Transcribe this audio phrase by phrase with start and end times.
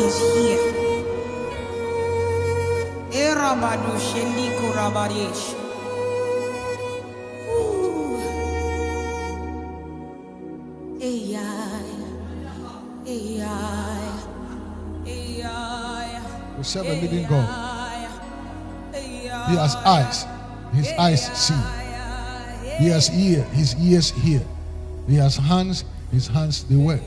[0.00, 0.80] is here.
[16.56, 17.48] We serve a living God.
[18.92, 20.26] He has eyes.
[20.74, 21.54] His eyes see.
[22.78, 23.44] He has ear.
[23.44, 24.42] His ears hear.
[25.08, 25.84] He has hands.
[26.12, 27.00] His hands they work.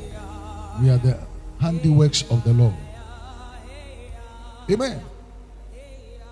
[0.81, 1.19] We are the
[1.63, 2.75] handiworks of the Lord.
[4.69, 5.01] Amen.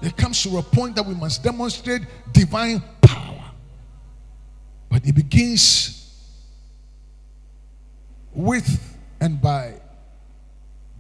[0.01, 2.01] It comes to a point that we must demonstrate
[2.33, 3.51] divine power.
[4.89, 5.97] But it begins
[8.33, 9.75] with and by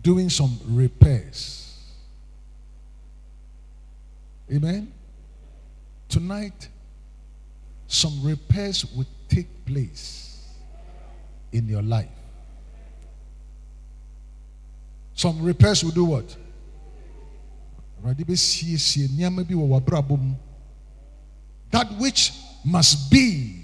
[0.01, 1.77] doing some repairs.
[4.53, 4.93] Amen.
[6.07, 6.69] Tonight,
[7.87, 10.47] some repairs will take place
[11.51, 12.20] in your life.
[15.21, 16.35] Some repairs will do what?
[21.69, 22.33] That which
[22.65, 23.55] must be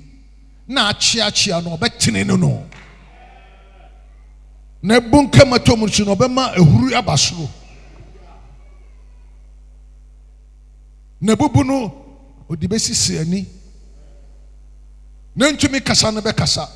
[0.68, 2.64] na akyeakyea no ɔbɛtene no no.
[4.84, 7.50] Na tɔ mu nso na ɔbɛma ehuru aba soro.
[11.20, 12.06] Na ebubu no
[12.52, 13.48] ɔde bɛsisi ani.
[15.36, 16.70] Na ntumi kasa no bɛkasa.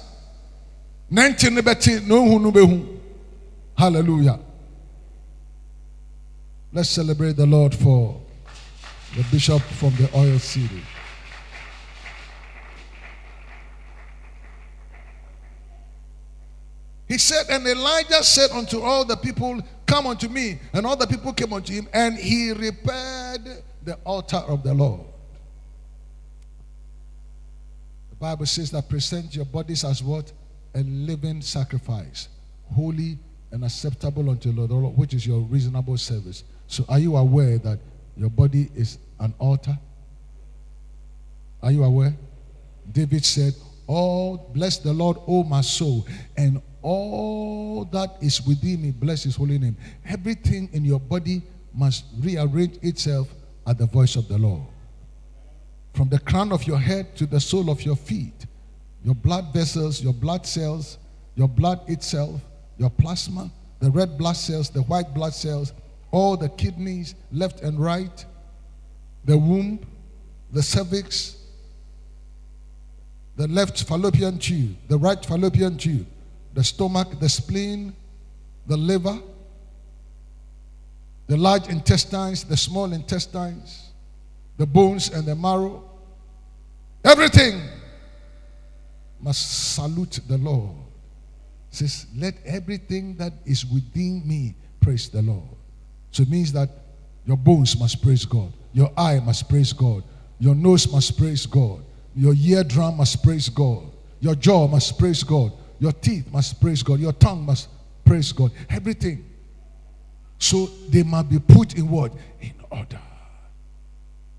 [1.12, 2.98] Na nte no bɛte na ohu no bɛhu.
[3.78, 4.40] Hallelujah.
[6.74, 8.22] Let's celebrate the Lord for
[9.16, 10.82] the bishop from the oil city.
[17.10, 20.62] He said, and Elijah said unto all the people, Come unto me.
[20.72, 25.02] And all the people came unto him, and he repaired the altar of the Lord.
[28.12, 30.32] The Bible says that present your bodies as what?
[30.74, 32.30] A living sacrifice,
[32.74, 33.20] holy
[33.52, 36.46] and acceptable unto the Lord, which is your reasonable service.
[36.72, 37.80] So, are you aware that
[38.16, 39.78] your body is an altar?
[41.62, 42.16] Are you aware?
[42.90, 43.54] David said,
[43.88, 49.36] All bless the Lord, O my soul, and all that is within me, bless his
[49.36, 49.76] holy name.
[50.06, 51.42] Everything in your body
[51.74, 53.28] must rearrange itself
[53.68, 54.64] at the voice of the Lord.
[55.94, 58.46] From the crown of your head to the sole of your feet,
[59.04, 61.00] your blood vessels, your blood cells,
[61.36, 62.40] your blood itself,
[62.78, 65.74] your plasma, the red blood cells, the white blood cells,
[66.12, 68.26] all the kidneys, left and right,
[69.26, 69.80] the womb,
[70.52, 71.38] the cervix,
[73.38, 76.06] the left fallopian tube, the right fallopian tube,
[76.54, 77.96] the stomach, the spleen,
[78.68, 79.18] the liver,
[81.28, 83.92] the large intestines, the small intestines,
[84.58, 85.90] the bones and the marrow.
[87.06, 87.62] Everything
[89.22, 90.76] must salute the Lord.
[91.72, 95.48] It says, Let everything that is within me praise the Lord.
[96.12, 96.70] So it means that
[97.26, 100.04] your bones must praise God, your eye must praise God,
[100.40, 101.84] your nose must praise God,
[102.16, 103.84] your eardrum must praise God,
[104.20, 107.70] your jaw must praise God, your teeth must praise God, your tongue must
[108.06, 108.52] praise God.
[108.70, 109.26] Everything.
[110.38, 112.14] So they must be put in what?
[112.42, 113.00] In order.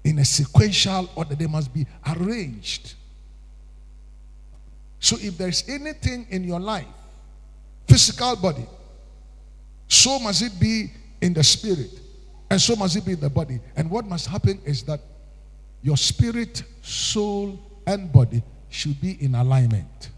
[0.04, 1.34] In a sequential order.
[1.34, 2.94] They must be arranged.
[4.98, 6.86] So if there's anything in your life,
[7.88, 8.66] physical body,
[9.88, 12.00] so must it be in the spirit,
[12.50, 13.60] and so must it be in the body.
[13.76, 15.00] And what must happen is that
[15.80, 20.10] your spirit, soul, and body should be in alignment.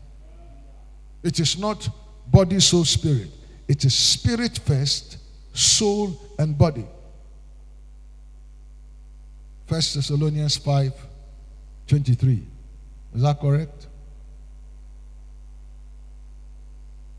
[1.23, 1.89] It is not
[2.27, 3.29] body, soul, spirit.
[3.69, 5.19] It is spirit first,
[5.53, 6.87] soul, and body.
[9.67, 10.93] First Thessalonians 5
[11.87, 12.43] 23.
[13.15, 13.87] Is that correct?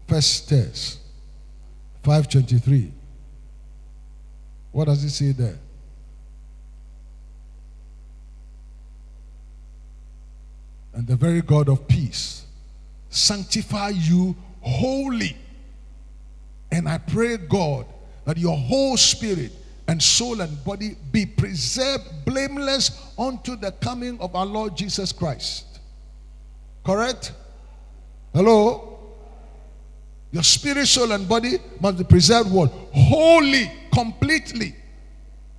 [0.08, 0.98] First Thess
[2.04, 2.92] 523.
[4.76, 5.58] What does it say there?
[10.94, 12.46] And the very God of peace
[13.10, 15.38] sanctify you wholly.
[16.74, 17.86] And I pray, God,
[18.26, 19.54] that your whole spirit
[19.88, 25.80] and soul and body be preserved blameless unto the coming of our Lord Jesus Christ.
[26.84, 27.32] Correct?
[28.34, 29.00] Hello?
[30.34, 32.70] Your spirit, soul, and body must be preserved what?
[32.92, 34.76] Wholly, completely,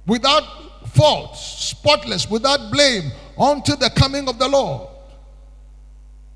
[0.06, 0.44] without
[0.90, 4.88] fault, spotless, without blame, unto the coming of the Lord.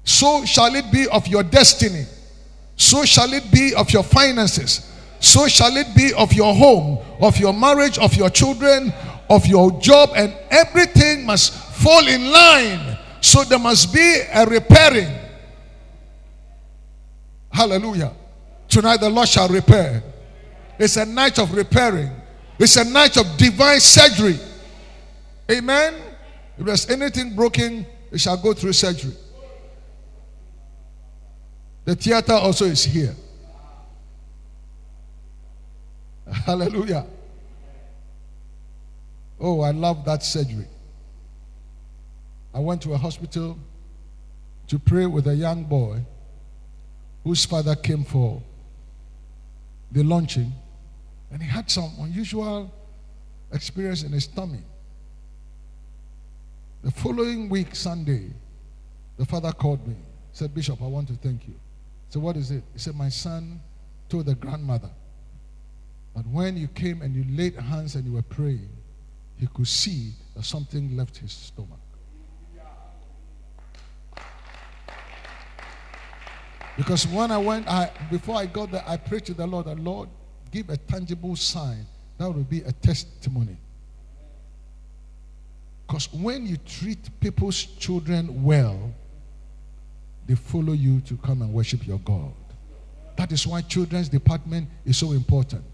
[0.05, 2.05] So shall it be of your destiny.
[2.77, 4.91] So shall it be of your finances.
[5.21, 8.93] So shall it be of your home, of your marriage, of your children,
[9.29, 12.99] of your job, and everything must fall in line.
[13.21, 15.15] So there must be a repairing.
[17.53, 18.13] Hallelujah.
[18.69, 20.03] Tonight the Lord shall repair.
[20.81, 22.11] It's a night of repairing.
[22.59, 24.41] It's a night of divine surgery.
[25.51, 25.95] Amen.
[26.57, 29.13] If there's anything broken, it shall go through surgery.
[31.85, 33.15] The theater also is here.
[36.33, 37.05] Hallelujah.
[39.39, 40.67] Oh, I love that surgery.
[42.55, 43.59] I went to a hospital
[44.69, 46.01] to pray with a young boy
[47.23, 48.43] whose father came for
[49.93, 50.53] the launching,
[51.31, 52.73] and he had some unusual
[53.53, 54.63] experience in his tummy.
[56.83, 58.31] The following week, Sunday,
[59.19, 59.97] the father called me.
[60.33, 61.55] Said, Bishop, I want to thank you.
[62.09, 62.65] So what is it?
[62.73, 63.61] He said, My son
[64.09, 64.91] told the grandmother
[66.17, 68.69] that when you came and you laid hands and you were praying,
[69.37, 71.79] he could see that something left his stomach.
[76.77, 79.75] Because when I went, I before I got there, I prayed to the Lord, the
[79.75, 80.09] Lord,
[80.51, 81.87] give a tangible sign.
[82.19, 83.57] That will be a testimony.
[85.87, 88.93] Because when you treat people's children well,
[90.27, 92.33] they follow you to come and worship your God.
[93.17, 95.65] That is why children's department is so important.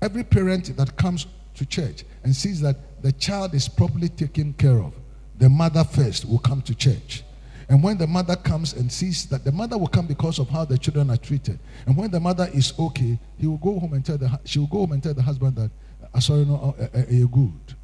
[0.00, 1.26] Every parent that comes
[1.56, 4.94] to church and sees that the child is properly taken care of,
[5.38, 7.24] the mother first will come to church.
[7.68, 10.64] And when the mother comes and sees that the mother will come because of how
[10.64, 14.04] the children are treated, and when the mother is okay, he will go home and
[14.04, 15.70] tell the she will go home and tell the husband that
[16.14, 17.74] I saw you know a good.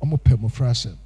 [0.00, 0.96] I'm a pay mmɔfra asɛm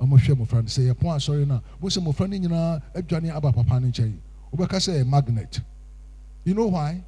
[0.00, 3.34] ɔmo hwɛ mmɔfra no sɛ yɛpɔn asɔre no a mo sɛ mmɔfra no nyinaa adwane
[3.34, 4.14] aba papa nkyɛn
[4.52, 5.60] wobɛka sɛ a magnet.
[6.44, 7.02] You know why?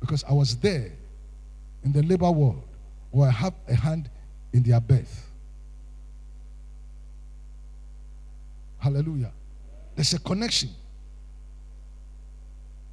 [0.00, 0.92] Because i was there
[1.82, 2.62] in the labor world
[3.10, 4.08] where i have a hand
[4.52, 5.33] in their birth
[8.84, 9.32] hallelujah.
[9.94, 10.68] There's a connection.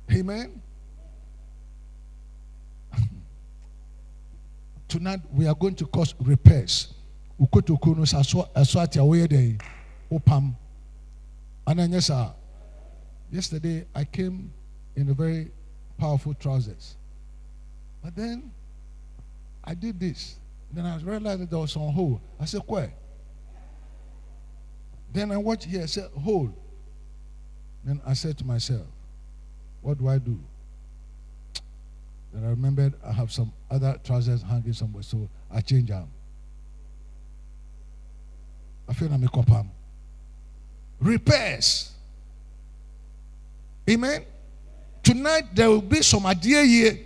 [0.09, 0.61] Amen.
[4.87, 6.93] Tonight we are going to cause repairs.
[7.39, 9.61] Ukotoko no sɛ ɛso ate a woyɛ dɛ
[10.11, 10.55] wopam
[11.65, 12.33] ana nyɛ saa
[13.31, 14.53] yesterday i came
[14.95, 15.51] in a very
[15.97, 16.95] powerful trousers.
[18.03, 18.51] But then
[19.63, 20.35] i did this.
[20.71, 22.21] Then i realized that there was some hole.
[22.39, 22.93] I said where
[25.13, 26.53] then i watched here i said hold.
[27.83, 28.85] then i said to myself
[29.81, 30.39] what do i do?
[32.33, 36.07] Then i remembered i have some other trousers hanging somewhere so i changed them.
[38.87, 39.67] Afei na mekɔpam
[41.01, 41.91] repairs.
[43.89, 44.23] Amen?
[45.03, 46.99] Tonight there will be some idea here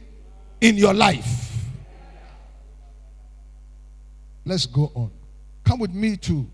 [0.62, 1.54] in your life.
[4.44, 5.12] Let's go on.
[5.64, 6.46] Come with me to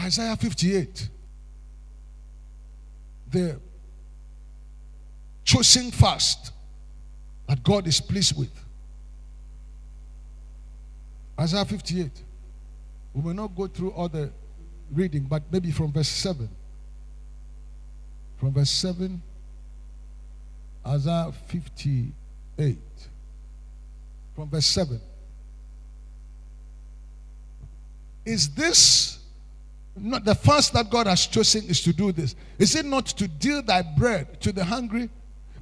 [0.00, 1.08] isaiah 58
[3.30, 3.60] the
[5.44, 6.52] chosen fast
[7.46, 8.52] that god is pleased with
[11.38, 12.10] isaiah 58
[13.14, 14.30] we will not go through all the
[14.92, 16.48] reading, but maybe from verse 7.
[18.38, 19.20] From verse 7,
[20.86, 22.78] Isaiah 58.
[24.34, 25.00] From verse 7.
[28.24, 29.18] Is this
[29.96, 32.34] not the fast that God has chosen is to do this?
[32.58, 35.10] Is it not to deal thy bread to the hungry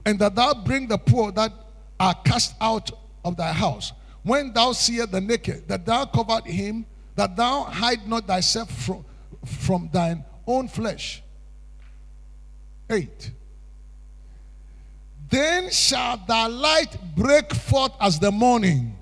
[0.04, 1.52] and that thou bring the poor that
[1.98, 2.90] are cast out
[3.24, 3.92] of thy house?
[4.22, 6.86] When thou seest the naked, that thou covered him
[7.18, 9.04] that thou hide not thyself from,
[9.44, 11.20] from thine own flesh.
[12.88, 13.32] 8.
[15.28, 18.96] Then shall thy light break forth as the morning,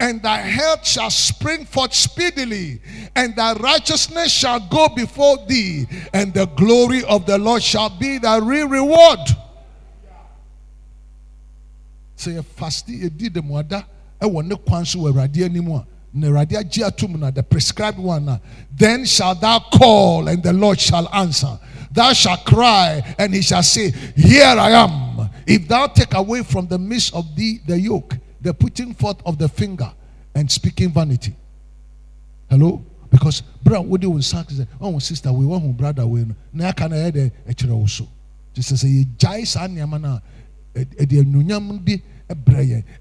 [0.00, 2.80] and thy health shall spring forth speedily,
[3.14, 8.18] and thy righteousness shall go before thee, and the glory of the Lord shall be
[8.18, 9.20] thy real reward.
[12.16, 13.84] Say, fasti edi de muada,
[14.22, 18.40] e ne kwan so awurade anim a the prescribed one
[18.74, 21.58] then shall thou call and the lord shall answer
[21.90, 26.66] thou shalt cry and he shall say here i am if thou take away from
[26.66, 29.90] the midst of thee the yoke the putting forth of the finger
[30.34, 31.34] and speaking vanity.
[32.50, 32.84] Hello?
[33.10, 36.88] Because brother what do you say oh sister we want brother we na aka I
[36.88, 38.08] yɛ dɛ ɛkyerɛ wo so
[38.54, 40.20] kyerɛ sɛ yɛgyae saa nneɛma no
[40.74, 42.02] a ɛde anuonyam de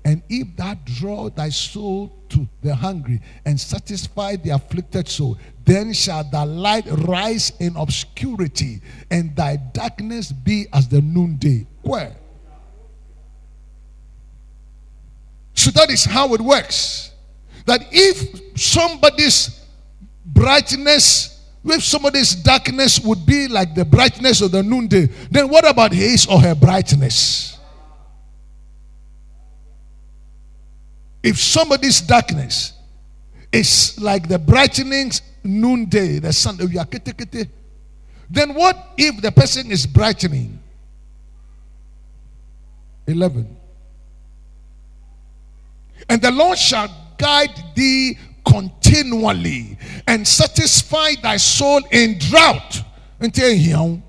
[0.04, 5.94] and if that draw thy soul to the hungry and satisfy the afflicted soul, then
[5.94, 11.66] shall thy light rise in obscurity, and thy darkness be as the noonday.
[11.82, 12.16] Where?
[15.62, 17.12] So that is how it works.
[17.68, 19.64] That if somebody's
[20.26, 25.94] brightness, if somebody's darkness would be like the brightness of the noonday, then what about
[25.94, 27.60] his or her brightness?
[31.22, 32.74] If somebody's darkness
[33.52, 35.12] is like the brightening
[35.44, 37.44] noonday, the sun, oh,
[38.32, 40.58] then what if the person is brightening?
[43.06, 43.61] 11.
[46.10, 49.78] And the Lord shall guide thee continually
[50.08, 52.84] and satisfy thy soul in drought.
[53.20, 54.02] Until him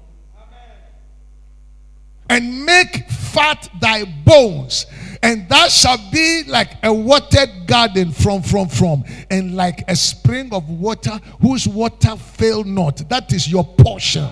[2.30, 4.87] and make fat thy bones
[5.22, 10.52] and that shall be like a watered garden from from from and like a spring
[10.52, 13.08] of water whose water fail not.
[13.08, 14.28] That is your portion.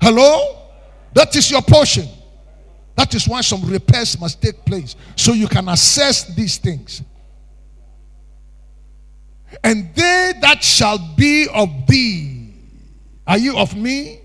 [0.00, 0.60] Hello?
[1.14, 2.06] That is your portion
[2.96, 7.02] that is why some repairs must take place so you can assess these things
[9.62, 12.52] and they that shall be of thee
[13.26, 14.20] are you of me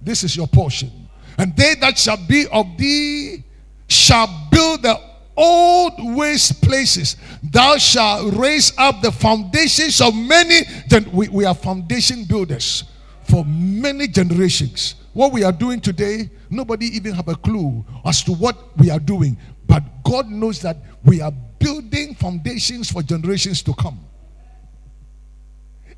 [0.00, 0.90] this is your portion
[1.38, 3.42] and they that shall be of thee
[3.88, 7.16] shall build the old waste places.
[7.42, 10.60] Thou shalt raise up the foundations of many.
[10.88, 12.84] Then we, we are foundation builders
[13.30, 14.96] for many generations.
[15.12, 18.98] What we are doing today, nobody even have a clue as to what we are
[18.98, 19.36] doing.
[19.66, 24.00] But God knows that we are building foundations for generations to come.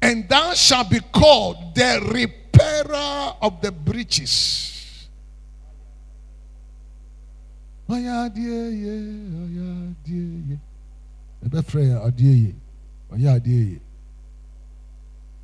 [0.00, 4.72] And thou shalt be called the repairer of the breaches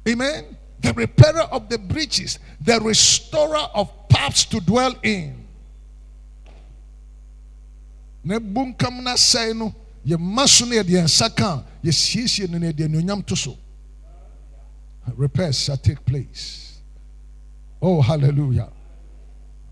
[0.07, 5.47] amen the repairer of the breaches the restorer of paths to dwell in.
[15.17, 16.81] Repairs shall take place.
[17.81, 18.69] Oh hallelujah.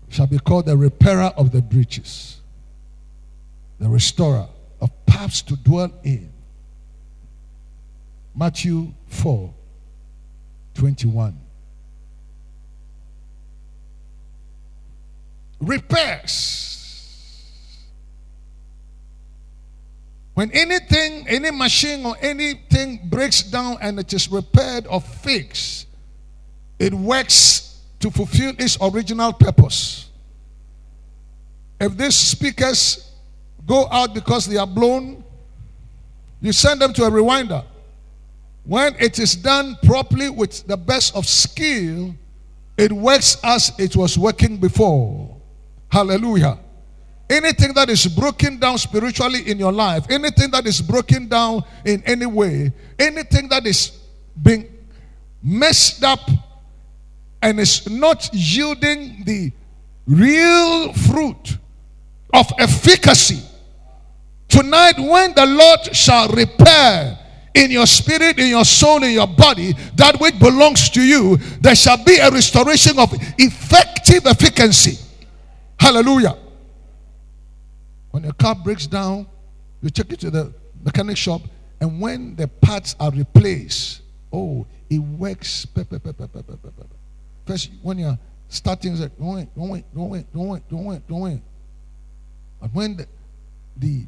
[0.09, 2.37] Shall be called the repairer of the breaches
[3.79, 4.47] the restorer
[4.81, 6.31] of paths to dwell in.
[8.35, 9.53] Matthew 4
[10.77, 11.37] 21.
[15.59, 16.63] Repairs.
[20.35, 25.87] When anything, any machine or anything breaks down and it is repaired or fixed,
[26.77, 30.11] it works to fulfill its original purpose.
[31.81, 33.11] If these speakers
[33.65, 35.23] go out because they are blown,
[36.39, 37.65] you send them to a rewinder.
[38.67, 42.13] When it is done properly with the best of skill,
[42.77, 45.37] it works as it was working before.
[45.89, 46.59] Hallelujah.
[47.29, 52.03] Anything that is broken down spiritually in your life, anything that is broken down in
[52.05, 53.91] any way, anything that is
[54.41, 54.67] being
[55.41, 56.29] messed up
[57.41, 59.51] and is not yielding the
[60.05, 61.57] real fruit
[62.33, 63.41] of efficacy
[64.47, 67.17] Tonight, when the Lord shall repair
[67.57, 71.75] in your spirit, in your soul, in your body, that which belongs to you, there
[71.75, 74.97] shall be a restoration of effective efficacy.
[75.79, 76.37] Hallelujah.
[78.11, 79.27] When your car breaks down,
[79.81, 81.41] you take it to the mechanic shop,
[81.81, 85.65] and when the parts are replaced, oh, it works.
[87.45, 90.85] First, when you're starting, it's like, don't wait, don't wait, don't wait, don't wait, don't
[90.85, 91.41] wait, don't wait.
[92.61, 93.07] But when the,
[93.77, 94.05] the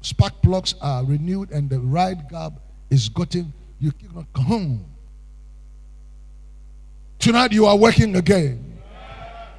[0.00, 2.52] spark plugs are renewed and the right gap
[2.90, 4.84] is gotten, you on come.
[7.18, 8.64] Tonight you are working again.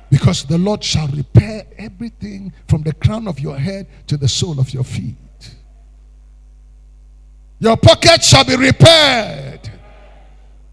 [0.09, 4.59] Because the Lord shall repair everything from the crown of your head to the sole
[4.59, 5.15] of your feet.
[7.59, 9.69] Your pocket shall be repaired.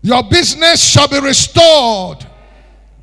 [0.00, 2.25] Your business shall be restored.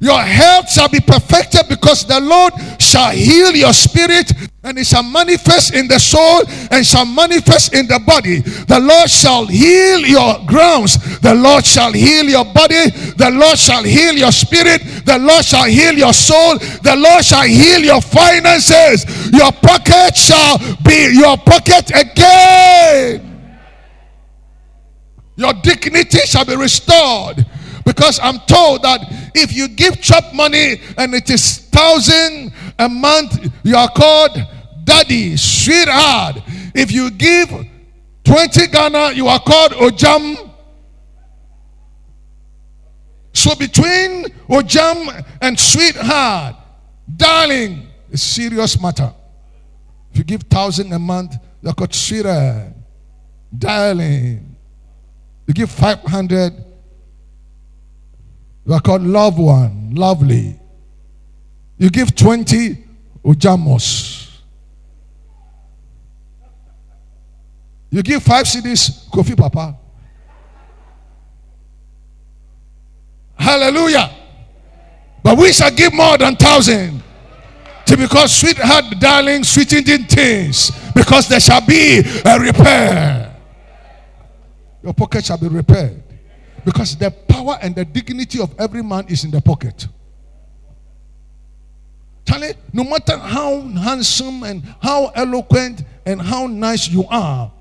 [0.03, 5.01] Your health shall be perfected because the Lord shall heal your spirit and it shall
[5.01, 8.39] manifest in the soul and shall manifest in the body.
[8.41, 10.97] The Lord shall heal your grounds.
[11.21, 12.89] The Lord shall heal your body.
[13.15, 14.81] The Lord shall heal your spirit.
[15.05, 16.57] The Lord shall heal your soul.
[16.57, 19.31] The Lord shall heal your finances.
[19.31, 23.29] Your pocket shall be your pocket again.
[25.37, 27.45] Your dignity shall be restored.
[27.85, 29.01] Because I'm told that
[29.35, 34.37] if you give chop money and it is thousand a month, you are called
[34.83, 36.37] daddy, sweetheart.
[36.73, 37.49] If you give
[38.23, 40.51] 20 Ghana, you are called Ojam.
[43.33, 46.55] So between Ojam and sweetheart,
[47.15, 49.13] darling, a serious matter.
[50.11, 52.73] If you give thousand a month, you're called sweetheart,
[53.57, 54.55] darling.
[55.47, 56.62] You give 500,
[58.65, 60.59] you are called loved one, lovely.
[61.77, 62.77] You give 20
[63.25, 64.39] ujamos.
[67.89, 69.77] You give five cedis, Kofi Papa.
[73.35, 74.09] Hallelujah.
[75.21, 77.03] But we shall give more than thousand.
[77.85, 80.71] To because sweetheart, darling, sweetened things.
[80.95, 83.35] Because there shall be a repair.
[84.81, 86.01] Your pocket shall be repaired.
[86.65, 87.11] Because the
[87.43, 89.87] power and the dignity of every man is in the pocket.
[92.25, 97.51] Charlie, no matter how handsome and how eloquent and how nice you are,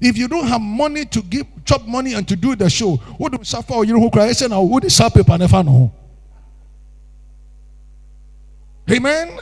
[0.00, 3.32] if you don't have money to give chop money and to do the show, what
[3.32, 3.84] do you suffer?
[3.84, 4.10] You who
[4.48, 4.66] now?
[4.66, 5.92] Who the sell paper never know?
[8.90, 9.38] Amen.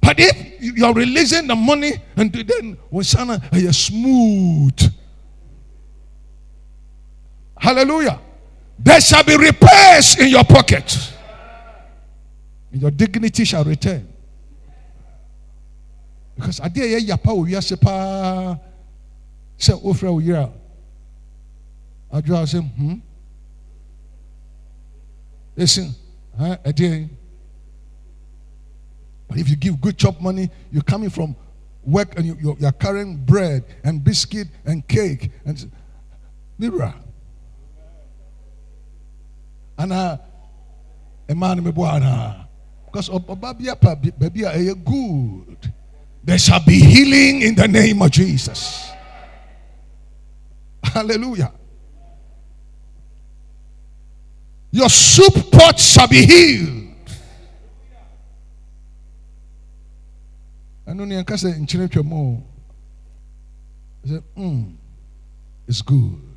[0.00, 4.78] But if you are releasing the money and then when sana you smooth.
[7.58, 8.20] Hallelujah.
[8.78, 11.12] There shall be repairs in your pocket.
[12.72, 14.06] And your dignity shall return.
[16.36, 18.58] Because I dare wo wiase paa
[19.58, 20.50] sɛ wofrɛ wo yere
[22.10, 22.94] a adwoa sɛ hmm
[25.56, 25.94] ɛsi
[26.38, 27.08] ɛdeɛ
[29.28, 31.34] but if you give good chop money you're coming from
[31.84, 35.70] work and you, you're carrying bread and biscuit and cake and
[36.58, 36.94] mirror
[39.78, 40.20] ana
[41.28, 42.46] ɛmaa no meboa anaa
[42.86, 45.72] because ɔba bi apa baabi a ɛyɛ eh, good.
[46.24, 48.90] There shall be healing in the name of jesus.
[50.82, 51.52] Hallelujah.
[54.72, 56.82] Your soup pot shall be healed.
[60.88, 62.42] Ɛno ne yɛnka sɛ nkyerɛ twam o
[64.06, 64.72] sɛ
[65.68, 66.35] it's good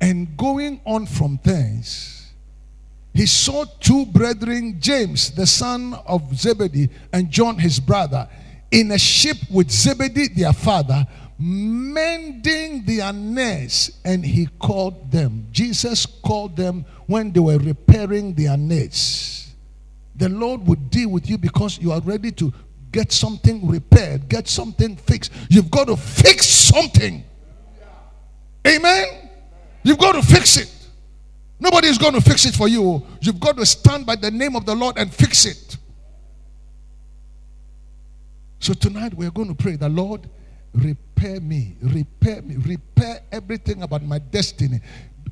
[0.00, 2.32] And going on from thence,
[3.12, 8.28] he saw two brethren, James, the son of Zebedee, and John, his brother,
[8.70, 11.06] in a ship with Zebedee, their father,
[11.38, 15.46] mending their nets, and he called them.
[15.50, 19.52] Jesus called them when they were repairing their nets.
[20.14, 22.52] The Lord would deal with you because you are ready to
[22.92, 25.32] get something repaired, get something fixed.
[25.48, 27.24] You've got to fix something.
[28.66, 29.19] Amen.
[29.82, 30.72] You've got to fix it.
[31.58, 33.06] Nobody is going to fix it for you.
[33.20, 35.76] You've got to stand by the name of the Lord and fix it.
[38.58, 40.28] So tonight we're going to pray the Lord
[40.72, 44.80] repair me, repair me, repair everything about my destiny.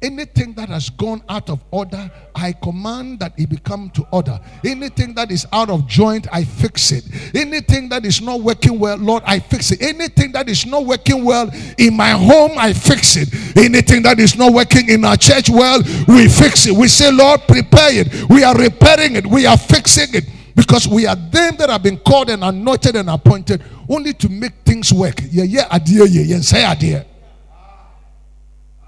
[0.00, 4.38] Anything that has gone out of order, I command that it become to order.
[4.64, 7.04] Anything that is out of joint, I fix it.
[7.34, 9.82] Anything that is not working well, Lord, I fix it.
[9.82, 13.28] Anything that is not working well in my home, I fix it.
[13.56, 16.76] Anything that is not working in our church well, we fix it.
[16.76, 18.30] We say, Lord, prepare it.
[18.30, 19.26] We are repairing it.
[19.26, 20.24] We are fixing it.
[20.54, 24.52] Because we are them that have been called and anointed and appointed only to make
[24.64, 25.20] things work.
[25.30, 27.06] Yeah, yeah, idea, yeah, yeah, say idea.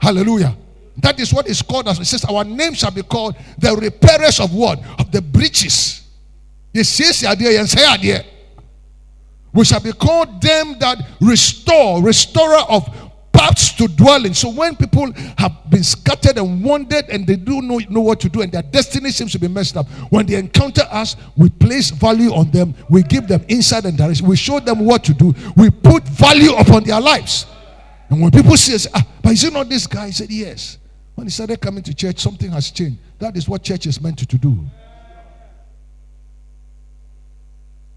[0.00, 0.56] Hallelujah.
[1.02, 4.40] That is what is called as it says, our name shall be called the repairers
[4.40, 4.80] of what?
[4.98, 6.08] Of the breaches.
[6.72, 8.26] Yes, yes, idea, and say.
[9.52, 12.88] We shall be called them that restore, restorer of
[13.32, 14.34] paths to dwell in.
[14.34, 18.28] So when people have been scattered and wandered and they do know, know what to
[18.28, 21.90] do and their destiny seems to be messed up, when they encounter us, we place
[21.90, 22.74] value on them.
[22.88, 24.26] We give them insight and direction.
[24.26, 25.34] We show them what to do.
[25.56, 27.46] We put value upon their lives.
[28.08, 30.06] And when people say, ah, but is it not this guy?
[30.06, 30.78] He said, yes.
[31.20, 32.96] When he started coming to church, something has changed.
[33.18, 34.58] That is what church is meant to, do.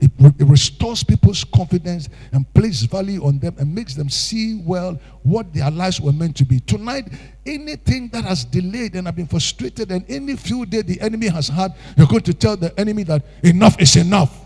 [0.02, 5.00] It, it, restores people's confidence and places value on them and makes them see well
[5.22, 6.60] what their lives were meant to be.
[6.60, 7.14] Tonight,
[7.46, 11.48] anything that has delayed and have been frustrated, and any few days the enemy has
[11.48, 14.38] had, you're going to tell the enemy that enough is enough.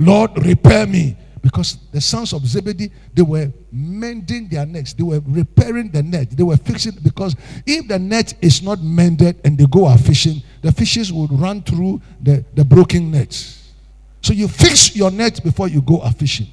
[0.00, 1.16] Lord, repair me.
[1.42, 6.30] Because the sons of Zebedee, they were mending their nets, they were repairing the net,
[6.30, 6.92] they were fixing.
[7.02, 7.34] Because
[7.66, 11.62] if the net is not mended and they go out fishing, the fishes would run
[11.62, 13.72] through the, the broken nets.
[14.20, 16.48] So you fix your net before you go a fishing.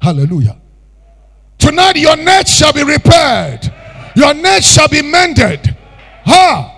[0.00, 0.60] Hallelujah.
[1.56, 3.72] Tonight your net shall be repaired.
[4.14, 5.74] Your net shall be mended.
[6.24, 6.74] Ha!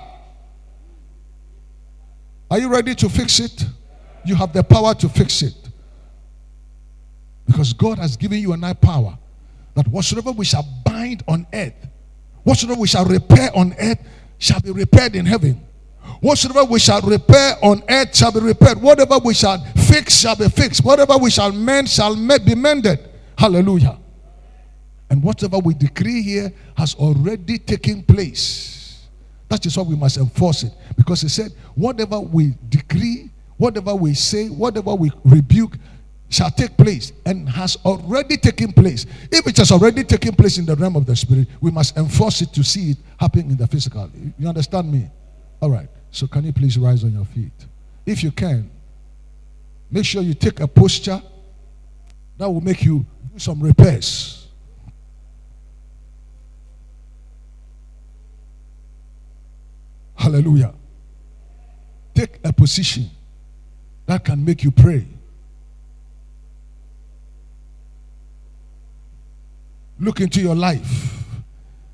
[2.51, 3.65] Are you ready to fix it?
[4.25, 5.55] You have the power to fix it.
[7.51, 9.19] Because God has given you and I power
[9.75, 11.75] that whatsoever we shall bind on earth,
[12.45, 13.99] whatsoever we shall repair on earth,
[14.39, 15.61] shall be repaired in heaven.
[16.21, 18.81] Whatsoever we shall repair on earth shall be repaired.
[18.81, 19.59] Whatever we shall
[19.89, 20.85] fix shall be fixed.
[20.85, 23.01] Whatever we shall mend shall be mended.
[23.37, 23.99] Hallelujah.
[25.11, 29.09] And whatever we decree here has already taken place.
[29.49, 30.73] That is why we must enforce it.
[30.97, 35.77] Because he said, whatever we decree, whatever we say, whatever we rebuke
[36.31, 39.05] shall take place and has already taken place.
[39.33, 42.40] If it has already taken place in the realm of the spirit, we must enforce
[42.40, 44.09] it to see it happen in the physical.
[44.38, 45.11] You understand me?
[45.61, 45.88] All right.
[46.12, 47.53] So can you please rise on your feet?
[48.07, 48.71] If you can,
[49.90, 51.21] make sure you take a posture
[52.38, 54.49] that will make you do some repairs.
[60.14, 60.75] Hallelujah.
[62.14, 63.11] Take a position
[64.07, 65.07] that can make you pray.
[70.01, 71.23] Look into your life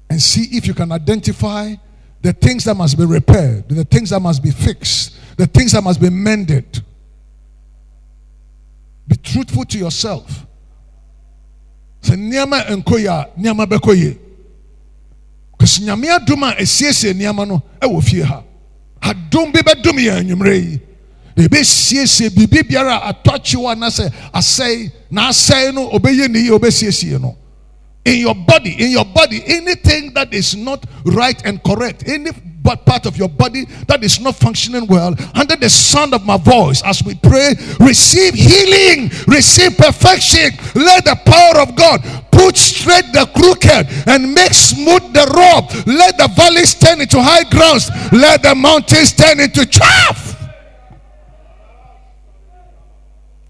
[0.08, 1.74] and see if you can identify
[2.22, 5.82] the things that must be repaired, the things that must be fixed, the things that
[5.82, 6.82] must be mended.
[9.08, 10.46] Be truthful to yourself.
[12.02, 14.18] Sɛ nneɛma nkɔ yie a nneɛma bɛkɔ yie.
[15.58, 18.42] Kasi nyame adum a esiesie nneɛma no ɛwɔ fie ha.
[19.02, 20.80] Adum bi bɛdum yɛn anwummerɛ yi.
[21.36, 27.20] Ebesiesie biribi biara a atɔ akyiwa anasɛ asɛe na asɛe no obɛyɛ ne yie obɛsiesie
[27.20, 27.36] no
[28.06, 32.30] in your body, in your body, anything that is not right and correct, any
[32.84, 36.82] part of your body that is not functioning well, under the sound of my voice,
[36.84, 40.50] as we pray, receive healing, receive perfection.
[40.74, 45.86] Let the power of God put straight the crooked and make smooth the rough.
[45.86, 47.90] Let the valleys turn into high grounds.
[48.12, 50.34] Let the mountains turn into chaff.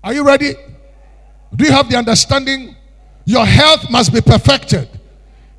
[0.05, 0.55] Are you ready?
[1.55, 2.76] Do you have the understanding?
[3.27, 4.89] Your health must be perfected.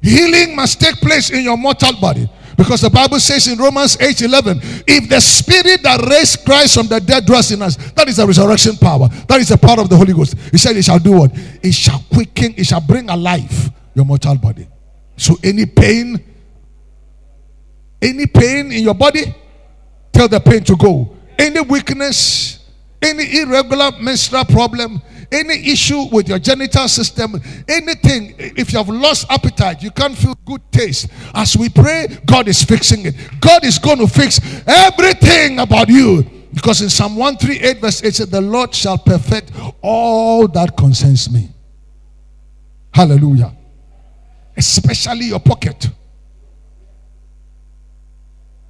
[0.02, 2.28] Healing must take place in your mortal body.
[2.58, 6.88] Because the Bible says in Romans 8 11, if the spirit that raised Christ from
[6.88, 9.08] the dead dwells in us, that is the resurrection power.
[9.28, 10.36] That is the power of the Holy Ghost.
[10.50, 11.32] He said, It shall do what?
[11.62, 14.68] It shall quicken, it shall bring alive your mortal body.
[15.18, 16.24] So any pain,
[18.02, 19.36] any pain in your body,
[20.12, 21.16] tell the pain to go.
[21.38, 22.66] Any weakness,
[23.02, 27.36] any irregular menstrual problem, any issue with your genital system,
[27.68, 31.10] anything, if you have lost appetite, you can't feel good taste.
[31.34, 33.16] As we pray, God is fixing it.
[33.40, 36.24] God is going to fix everything about you.
[36.54, 41.50] Because in Psalm 138, verse 8 said, The Lord shall perfect all that concerns me.
[42.94, 43.56] Hallelujah.
[44.56, 45.90] Especially your pocket.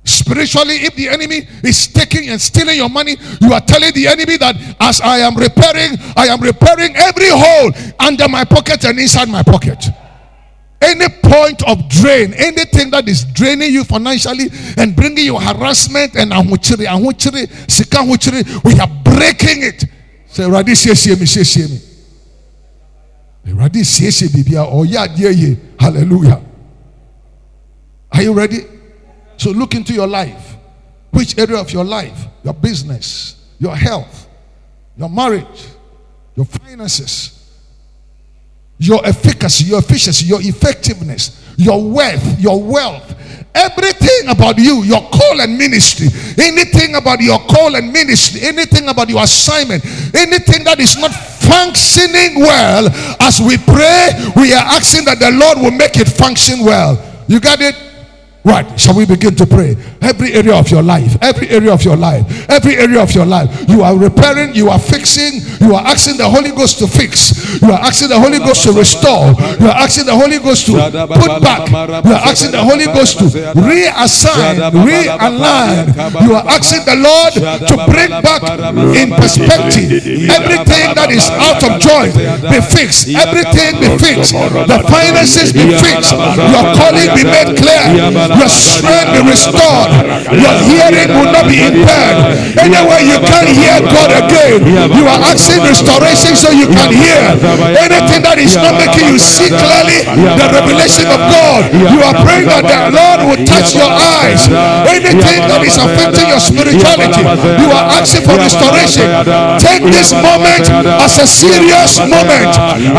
[0.08, 4.38] Spiritually, if the enemy is taking and stealing your money, you are telling the enemy
[4.38, 9.28] that as I am repairing, I am repairing every hole under my pocket and inside
[9.28, 9.84] my pocket.
[10.80, 14.46] Any point of drain, anything that is draining you financially
[14.78, 19.84] and bringing you harassment and ahuchiri, ahuchiri, sika ahuchiri, we are breaking it.
[20.28, 21.82] Say, Radi, say, me, say, me.
[23.60, 25.56] Radi, say, bibia, oh yeah, yeah.
[25.78, 26.41] Hallelujah.
[28.13, 28.77] Are you ready?
[29.38, 30.56] So look into your life.
[31.12, 34.28] Which area of your life, your business, your health,
[34.97, 35.67] your marriage,
[36.36, 37.34] your finances,
[38.78, 43.15] your efficacy, your efficiency, your effectiveness, your wealth, your wealth,
[43.56, 49.10] everything about you, your call and ministry, anything about your call and ministry, anything about
[49.10, 52.88] your assignment, anything that is not functioning well,
[53.21, 57.02] as we pray, we are asking that the Lord will make it function well.
[57.28, 57.87] You got it?
[58.48, 59.76] Right, shall we begin to pray?
[60.00, 63.52] Every area of your life, every area of your life, every area of your life,
[63.68, 67.68] you are repairing, you are fixing, you are asking the Holy Ghost to fix, you
[67.68, 71.44] are asking the Holy Ghost to restore, you are asking the Holy Ghost to put
[71.44, 71.68] back,
[72.08, 73.26] you are asking the Holy Ghost to
[73.60, 75.92] reassign, realign,
[76.24, 77.34] you are asking the Lord
[77.68, 78.48] to bring back
[78.96, 79.92] in perspective.
[80.32, 82.16] Everything that is out of joint
[82.48, 88.50] be fixed, everything be fixed, the finances be fixed, your calling be made clear your
[88.50, 89.91] strength be restored.
[90.32, 92.38] Your hearing will not be impaired.
[92.58, 94.62] Anywhere you can't hear God again,
[94.93, 97.19] you are asking restoration so you can hear.
[97.78, 102.47] Anything that is not making you see clearly the revelation of God, you are praying
[102.50, 104.45] that the Lord will touch your eyes.
[104.88, 107.23] Anything that is affecting your spirituality,
[107.62, 109.08] you are asking for restoration.
[109.58, 110.69] Take this moment
[111.02, 112.54] as a serious moment.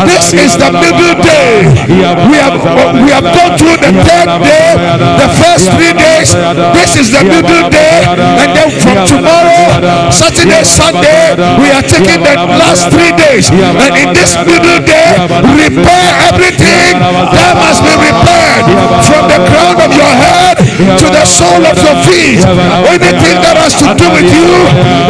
[0.09, 1.69] This is the middle day.
[1.89, 2.57] We have
[2.99, 6.33] we have gone through the third day, the first three days.
[6.73, 8.01] This is the middle day,
[8.41, 13.49] and then from tomorrow, Saturday, Sunday, we are taking the last three days.
[13.51, 15.09] And in this middle day,
[15.53, 16.97] repair everything.
[16.99, 18.48] That must be repaired.
[18.65, 20.57] From the crown of your head
[20.99, 22.43] to the sole of your feet.
[22.89, 24.49] Anything that has to do with you,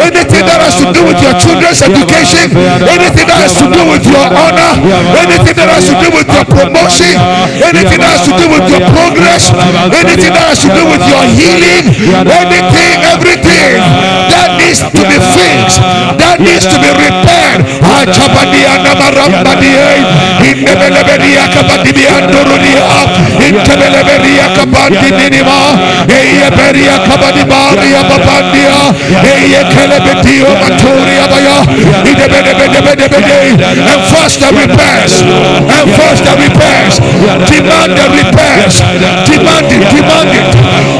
[0.01, 2.53] anything that has to do with your children's education,
[2.85, 4.71] anything that has to do with your honor,
[5.17, 7.13] anything that has to do with your promotion,
[7.63, 9.49] anything that has to do with your progress,
[9.93, 11.83] anything that has to do with your healing,
[12.25, 13.71] anything, everything
[14.69, 15.81] needs to be fixed,
[16.21, 17.29] that needs to be repaired.
[34.09, 37.01] First the repairs, and first the repairs,
[37.49, 38.81] demand the repairs,
[39.25, 40.49] demand it, demand it.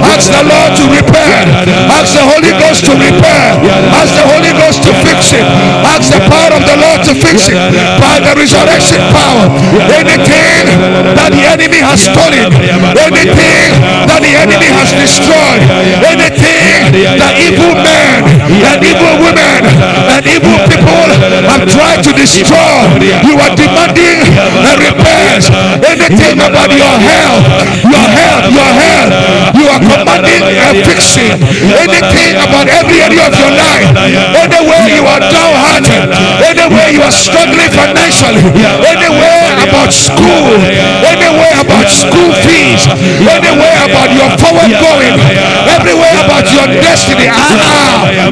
[0.01, 1.45] Ask the Lord to repair,
[1.93, 5.43] ask the Holy Ghost to repair, ask the Holy Ghost to fix it,
[5.83, 7.57] ask the power of the Lord to fix it.
[7.99, 9.45] by the resurrection power.
[9.99, 10.65] Anything
[11.17, 12.47] that the enemy has stolen,
[12.95, 13.69] anything
[14.07, 15.61] that the enemy has destroyed,
[16.07, 19.61] anything that evil men and evil women
[20.15, 21.09] and evil people
[21.43, 22.79] have tried to destroy,
[23.27, 24.19] you are demanding
[24.63, 25.51] a repairs.
[25.83, 27.43] Anything about your health,
[27.83, 29.11] your health, your health,
[29.59, 31.35] you are commanding a fixing.
[31.83, 33.87] Anything about every area of your life,
[34.39, 36.15] anywhere you are downhearted,
[36.47, 38.43] anywhere you are struggling financially,
[38.87, 40.47] anywhere about school,
[41.03, 42.87] anywhere about school fees,
[43.27, 45.15] anywhere about your forward going,
[45.67, 47.27] everywhere about your destiny.
[47.29, 48.29] Ah, ya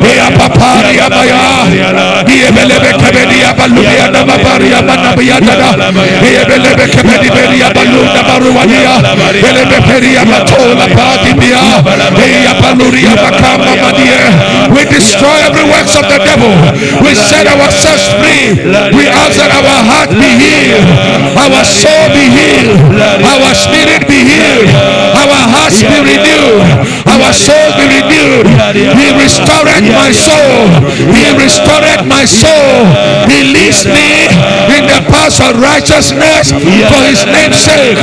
[14.69, 16.53] We destroy every works of the devil.
[17.01, 18.53] We set ourselves free.
[18.93, 20.85] We ask that our heart be healed,
[21.33, 24.69] our soul be healed, our spirit be healed,
[25.17, 26.61] our hearts be renewed,
[27.09, 28.45] our soul be renewed.
[28.75, 30.69] He restored my soul.
[31.15, 32.85] He restored my soul.
[33.31, 34.27] He leads me
[34.75, 37.97] in the paths of righteousness for his name's sake.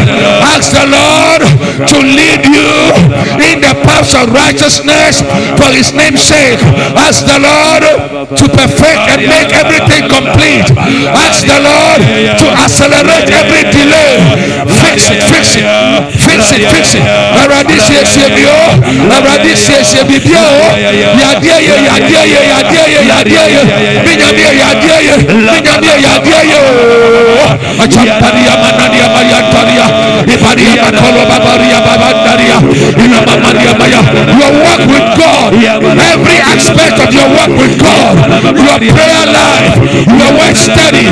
[0.57, 1.41] Ask the Lord
[1.89, 2.71] to lead you
[3.53, 5.21] in the paths of righteousness
[5.61, 6.59] for his name's sake.
[6.97, 7.85] Ask the Lord
[8.35, 10.67] to perfect and make everything complete.
[11.13, 12.01] Ask the Lord
[12.41, 14.17] to accelerate every delay.
[14.81, 15.65] Fix it, fix it,
[16.25, 17.05] fix it, fix it.
[17.05, 18.59] Awurade siesie bi o,
[19.13, 20.49] Awurade siesie bi bi o.
[31.85, 32.57] Babandaria,
[33.05, 34.01] Inamamania maya.
[34.39, 38.15] Your work with God, every aspect of your work with God,
[38.57, 39.75] your prayer life,
[40.07, 41.07] your work study,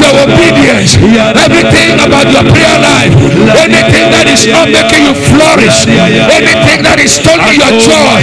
[0.00, 0.96] your obedience,
[1.36, 3.12] everything about your prayer life,
[3.56, 8.20] anything that is not making you flourish, anything that is stealing your joy,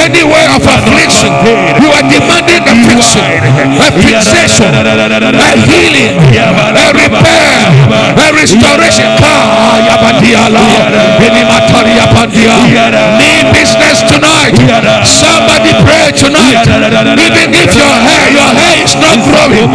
[0.00, 1.30] anywhere of affliction,
[1.82, 3.30] you are demanding a fixing,
[3.78, 7.70] a fixation, a healing, a repair,
[8.16, 9.10] a restoration.
[13.20, 14.54] Need business tonight.
[15.06, 16.66] Somebody pray tonight.
[16.66, 19.68] Even if your hair, your hair is not growing,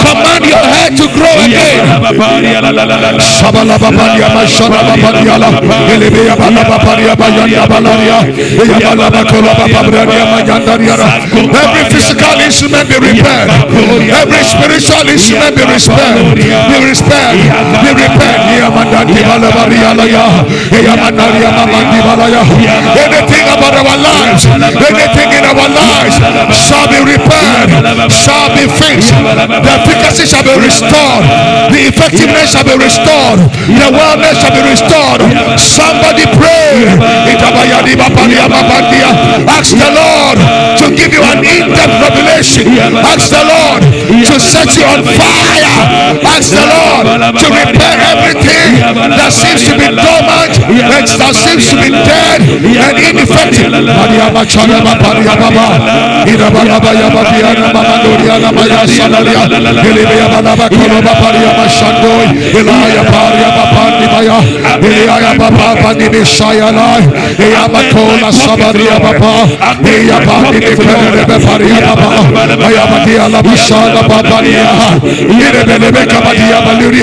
[0.00, 1.15] command your hair to.
[3.36, 5.48] Shabala babadia, mashana babadiala,
[5.94, 8.18] elebea balababadia, bayanda balaria,
[8.62, 11.06] eyabala bakola bababradia, mayandariara.
[11.62, 13.50] Every physical instrument be repaired.
[14.20, 16.16] Every spiritual instrument be repaired.
[16.34, 17.36] Be repaired.
[17.82, 18.40] Be repaired.
[18.60, 20.26] Yamandandi balabariala ya.
[20.72, 22.42] Yamandaria mamandi balaya.
[23.06, 26.16] Anything about our lives, anything in our lives
[26.52, 27.70] shall be repaired,
[28.10, 29.12] shall be fixed.
[29.14, 31.24] The efficacy shall be restored.
[31.72, 33.40] The effectiveness shall be restored.
[33.68, 35.20] The wellness shall be restored.
[35.58, 36.86] Somebody pray.
[37.32, 39.10] Itabayadi babadia babandia.
[39.50, 40.38] Ask the Lord
[40.80, 42.64] to give you an in-depth revelation.
[43.02, 43.82] Ask the Lord
[44.28, 45.76] to set you on fire.
[46.24, 47.04] Ask the Lord
[47.40, 48.80] to repair everything
[49.16, 53.70] that seems to be dormant, that seems to be dead and ineffective.
[53.72, 55.66] Maria Machana Maria Baba,
[56.26, 59.44] Ira Baba Yaba Diana Mama Doriana Maya Sanalia,
[59.82, 64.38] Elibia Balaba Koroba Paria Mashandoi, Elia Paria Bapandi Maya,
[64.78, 67.02] Elia Baba Pandi Mishaya Lai,
[67.34, 68.96] Eya Makola Sabaria
[75.26, 77.02] Ire Belebe Kabadia Baluri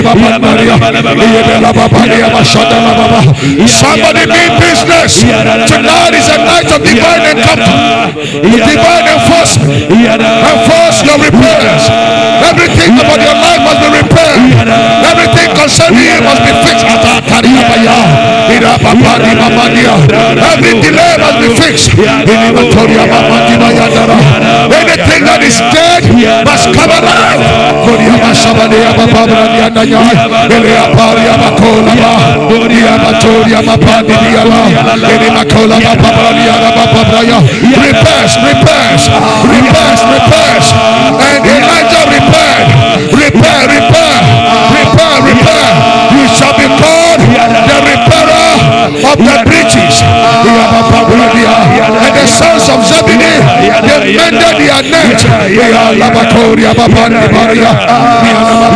[2.34, 3.20] Mashana Baba.
[3.68, 5.20] Somebody mean business.
[5.68, 8.08] Tonight is a night of divine encounter,
[8.40, 11.84] divine enforcement, enforce your repairs.
[12.44, 13.88] Everything about your life must be
[15.10, 16.86] Everything concerning you must be fixed.
[20.52, 21.90] Every delay must be fixed.
[24.80, 26.02] Anything that is dead
[26.46, 27.40] must come alive.
[37.84, 39.02] Repairs, repairs,
[39.54, 40.66] repairs, repairs.
[52.74, 53.38] Of Zebedee,
[53.86, 55.20] they mended their net.
[56.00, 57.72] Labakoria babani baria.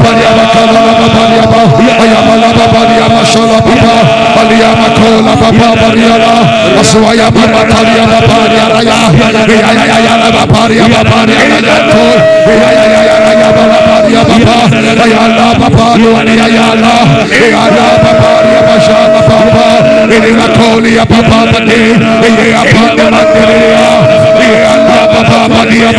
[0.02, 1.60] Baria bakala babaria ba.
[2.02, 4.28] Ayamala babaria mashala baba.
[25.48, 25.92] Balia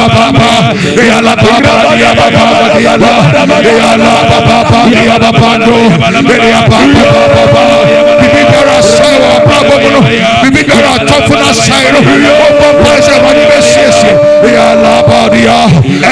[9.93, 9.99] no.
[10.43, 11.99] Bibi bera tofuna sairo.
[12.01, 14.11] Baba pese wani besese.
[14.49, 15.57] Ya Allah badia.
[15.83, 16.09] Ya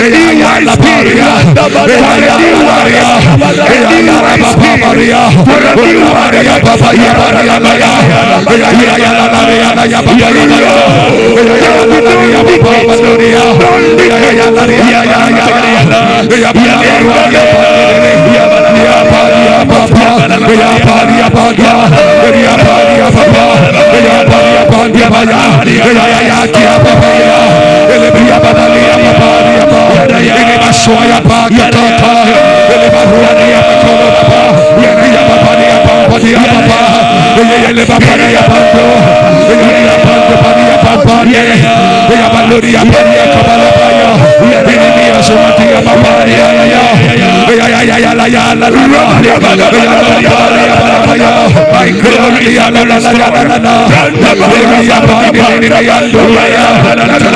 [0.57, 1.29] Allah badia.
[1.55, 2.35] Ya Allah badia.
[2.93, 3.09] Ya
[3.97, 5.21] Allah baba badia.
[6.43, 7.91] Ya baba ya badia la ya.
[8.57, 10.73] Ya ya ya la la ya la ya baba ya la ya.
[11.63, 13.45] Ya la la ya baba badia.
[13.97, 15.45] Ya ya ya la ya ya ya ya.
[16.37, 16.95] Ya baba ya ya
[18.37, 19.97] ya badia baba.
[19.97, 20.11] Ya
[20.77, 21.53] badia baba.
[21.57, 21.73] Ya
[22.21, 22.86] badia baba.
[24.97, 25.93] Ya badia badia baya.
[25.93, 27.39] Ya ya ya ya baba ya.
[27.87, 29.29] Baba ya baba ya baba.
[29.87, 30.49] Baba
[31.07, 31.61] ya baba.
[34.81, 34.91] Ya
[35.29, 37.06] baba ya baba ya baba.
[37.37, 38.83] Ele baba ya baba.
[39.51, 41.41] Ele ya baba ya baba ya.
[42.09, 44.09] Ya baluri ya baba ya kabala ya.
[44.65, 46.81] Ini dia semati ya baba ya ya ya.
[47.53, 49.03] Ya ya ya ya la ya la la la.
[49.21, 50.33] Ya baba ya baba ya
[50.81, 51.29] baba ya.
[51.73, 53.75] My God ya la la la la la la.
[54.17, 56.25] Ya baba ya ya ya ya.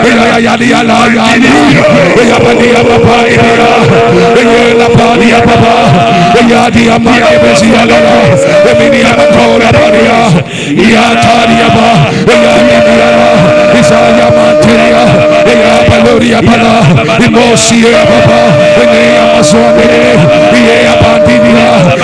[0.01, 1.25] Ya ya ya ya la ya.
[2.25, 3.37] Ya baba ya baba ya.
[4.33, 5.73] Ya la baba ya baba.
[6.51, 8.13] Ya dia ma ya besi ya la la.
[8.65, 9.13] Ya ya ya.
[9.61, 9.90] Ya ya
[11.75, 11.91] ba.
[12.31, 13.29] Ya mini ya la.
[16.11, 16.41] Isa ya materia.
[16.41, 16.75] Ya baloria bala.
[17.25, 18.41] Imosi ya baba.
[18.77, 19.85] Ya ya maswani.
[20.51, 20.93] Ya ya.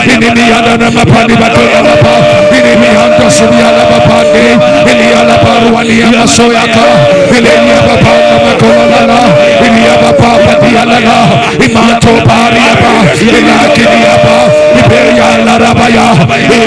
[0.08, 2.16] Ini ni ya na mapani batoya baba.
[2.52, 4.56] Ini ni hando sunya la mapani.
[4.88, 6.88] Ini ya la baruani ya masoyaka.
[7.36, 9.22] Ini ya baba na makola la.
[9.66, 11.00] Ini ya baba pati ya la.
[11.60, 12.94] Imato pari ya ba.
[13.12, 14.16] Ini ya kini ya.
[14.78, 16.08] Ibe ya la rabaya.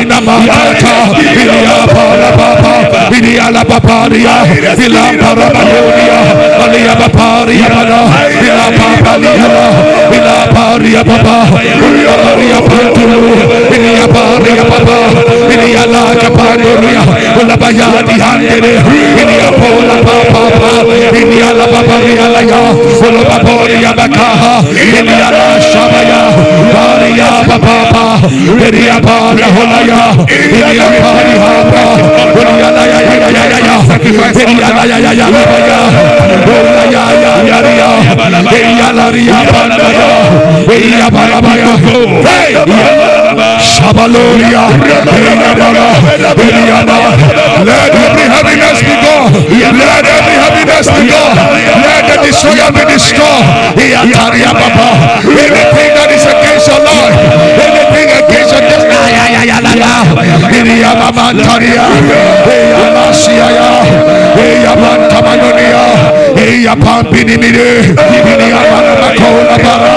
[0.00, 0.96] Ina mahata.
[1.16, 2.72] Ini ya ba la baba.
[3.11, 4.44] Ini ya la paparia.
[4.76, 6.20] Ila para bayonia.
[6.61, 8.00] Ali ya paparia bala.
[8.40, 9.66] Ila paparia la.
[10.16, 11.37] Ila paria baba.
[11.52, 13.20] Ila paria pantulu.
[13.98, 14.98] Ya paria baba.
[15.70, 17.02] Ya la kapanduria.
[17.40, 18.72] Ula bayani handere.
[19.42, 20.42] Ya pola papa.
[21.40, 22.61] Ya la paparia la ya.
[23.06, 24.54] Ula paparia bakaha.
[24.72, 26.22] Ya la shabaya.
[26.72, 27.28] Paria.
[28.30, 30.02] Ini ya paria holaya.
[30.78, 31.48] Ya paria.
[32.40, 33.76] Ini ya la ya ya ya ya ya
[34.50, 35.80] ya la ya ya ya ya ya.
[36.90, 37.04] Ya
[43.61, 44.62] Shabaloria.
[47.66, 49.33] Let every heaviness be gone.
[49.81, 51.37] Let every heaviness be gone.
[51.87, 53.44] Let the destroyer be destroyed.
[55.31, 56.25] Anything that is
[56.61, 57.16] against your life,
[57.57, 58.90] anything against your destiny.
[60.61, 61.85] Iria Mama Taria.
[62.44, 63.70] Eya Masiaya.
[64.37, 65.85] Eya Mantamanonia.
[66.37, 67.96] Eya Pampinimide.
[67.96, 69.96] Iria Mama Kola Bara.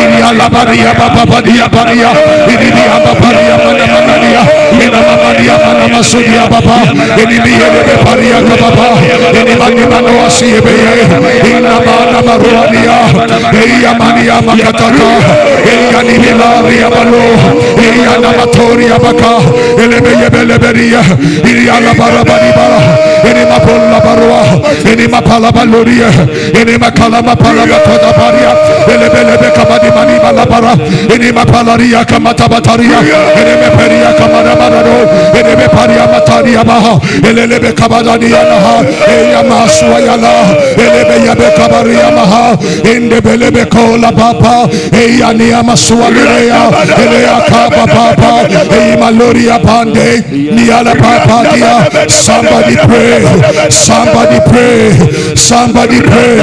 [0.00, 2.10] Iria Labaria Baba Badia Baria.
[2.48, 4.42] Iria Babaria Manamania
[5.92, 6.76] masudia baba
[7.22, 8.88] enimiele bepariaka baba
[34.58, 34.96] baka parano
[35.40, 35.68] elebe
[52.08, 53.24] somebody pray.
[53.70, 54.92] Somebody pray.
[55.34, 56.38] Somebody pray.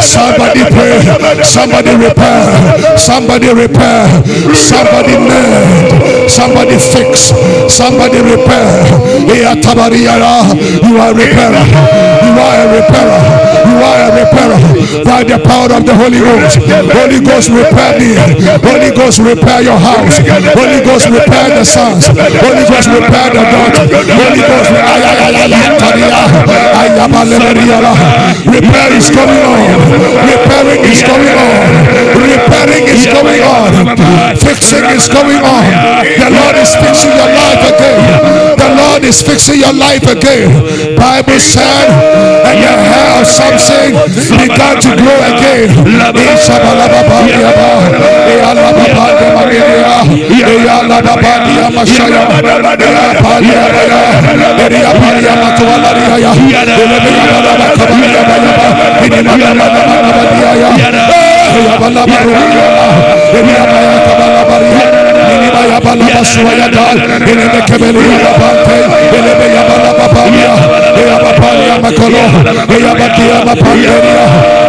[0.00, 1.02] Somebody pray.
[1.42, 2.96] Somebody repair.
[2.96, 4.06] Somebody repair.
[4.54, 6.30] Somebody mend.
[6.30, 7.32] Somebody fix
[7.68, 8.84] somebody repair.
[10.84, 11.64] You are repairer,
[12.24, 13.20] you are a repairer,
[13.66, 14.60] you are a repairer
[15.04, 16.58] by the power of the Holy Ghost.
[16.92, 18.14] Holy Ghost repair me,
[18.62, 20.18] Holy Ghost repair your house,
[20.54, 23.84] Holy Ghost repair the sons, Holy Ghost repair the daughter,
[24.14, 24.70] Holy Ghost
[28.46, 29.60] repair is coming on,
[30.24, 31.60] repairing is coming on,
[32.14, 33.70] repairing is coming on,
[34.36, 35.64] fixing is coming on.
[36.04, 37.98] The Lord is fixing your life again.
[38.58, 40.50] The Lord is fixing your life again.
[40.96, 41.88] Bible said,
[42.48, 43.94] and your hair something
[44.38, 45.68] began to grow again.
[63.34, 65.03] Minima
[65.74, 66.98] rabala basua yadal
[67.30, 68.76] elebe kebeli yabapante
[69.18, 70.52] elebe yabala babalia
[71.00, 72.24] eyabapalia makolo
[72.76, 74.26] eyabakia mapanderia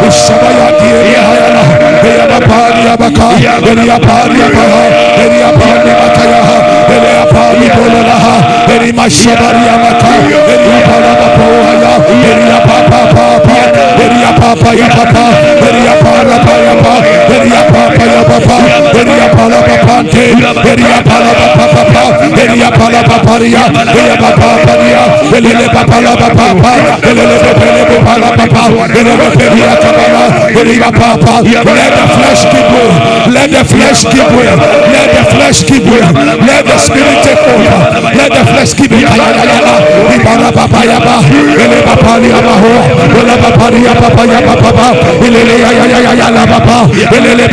[0.07, 1.63] usabayakieria hayala
[2.09, 3.27] eyabapalia baka
[3.71, 4.83] eliyapalia baha
[5.23, 6.57] eliyapani makayaha
[6.95, 8.35] eliyapani bololaha
[8.75, 10.11] elimashabaria maka
[10.53, 11.93] eliyapala mapouhaya
[12.31, 13.57] eliyapapapapa
[14.05, 15.25] eliyapapayapapa
[15.69, 16.93] eliyaparabayapa
[17.35, 18.57] eliyapapayapapa
[31.75, 32.87] let the flesh keep way,
[33.35, 34.47] let the flesh keep way,
[34.93, 36.01] let the flesh keep way,
[36.47, 37.77] let the spirit take over,
[38.15, 39.03] let the flesh keep way.
[39.05, 39.75] Ayala,
[40.15, 41.15] ibara papa yaba,
[47.19, 47.45] elele.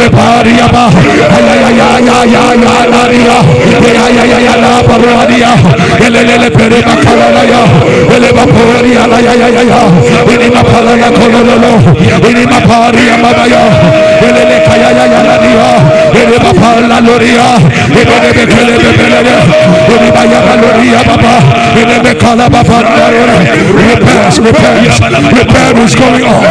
[25.33, 26.45] Repair is going on.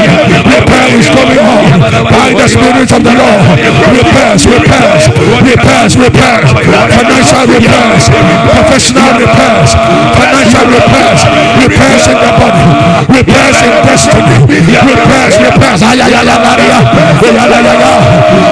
[0.51, 1.61] Repair is going on.
[2.11, 3.41] By the Spirit of the Lord.
[3.97, 8.03] Repairs, repairs repairs, repairs, financial repairs,
[8.55, 9.69] professional repairs,
[10.15, 11.21] financial repairs,
[11.59, 12.65] repairs in the body,
[13.11, 15.81] repairs in destiny, repairs, repairs,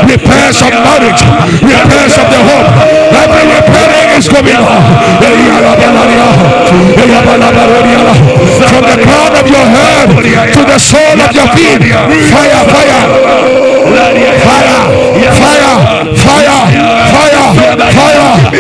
[0.10, 1.22] repairs of marriage,
[1.64, 2.68] repairs of the home,
[3.16, 4.82] every repairing is coming on.
[8.70, 10.10] From the crown of your head
[10.54, 11.82] to the sole of your feet,
[12.30, 13.02] fire, fire,
[14.46, 14.80] fire,
[15.30, 15.80] fire,
[17.96, 18.59] fire,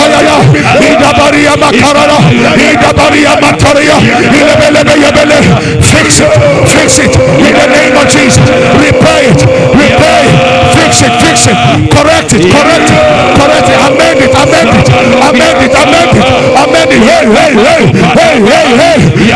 [0.00, 2.18] Ida baria makarara,
[2.56, 5.38] ida baria mataria, ilebele bele,
[5.82, 6.32] fix it,
[6.66, 8.40] fix it, in the name of Jesus,
[8.80, 9.40] repair it,
[9.76, 10.32] repair it,
[10.72, 11.56] fix it, fix it,
[11.92, 12.96] correct it, correct it,
[13.36, 14.88] correct it, amend it, amend it,
[15.20, 16.24] amend it, amend it,
[16.64, 18.72] amend it, hey, hey, hey, hey,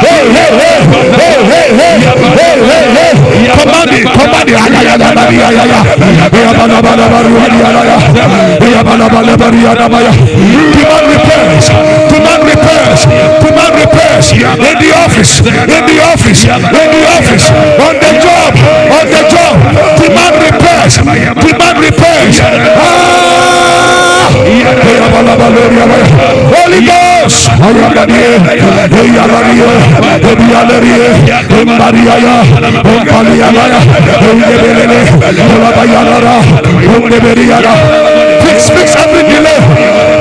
[0.00, 0.88] hey, hey, hey, hey,
[1.20, 2.00] hey, hey, hey, hey,
[2.40, 3.12] hey, hey, hey,
[3.52, 6.04] command it, command it, ay, ay, ay, ay, ay, ay, ay,
[8.74, 9.36] ya bala bala
[9.86, 10.10] bala
[10.54, 11.66] demand repairs,
[12.12, 13.00] demand repairs,
[13.42, 17.46] demand repairs in the office, in the office, in the office,
[17.82, 18.52] on the job,
[18.98, 19.54] on the job,
[19.98, 22.36] demand repairs, demand repairs.
[22.42, 23.34] Ah!
[26.54, 27.48] Holy Ghost,
[38.54, 39.58] Fix, every delay.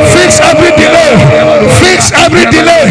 [0.10, 1.14] Fix every delay.
[1.78, 2.90] Fix every delay.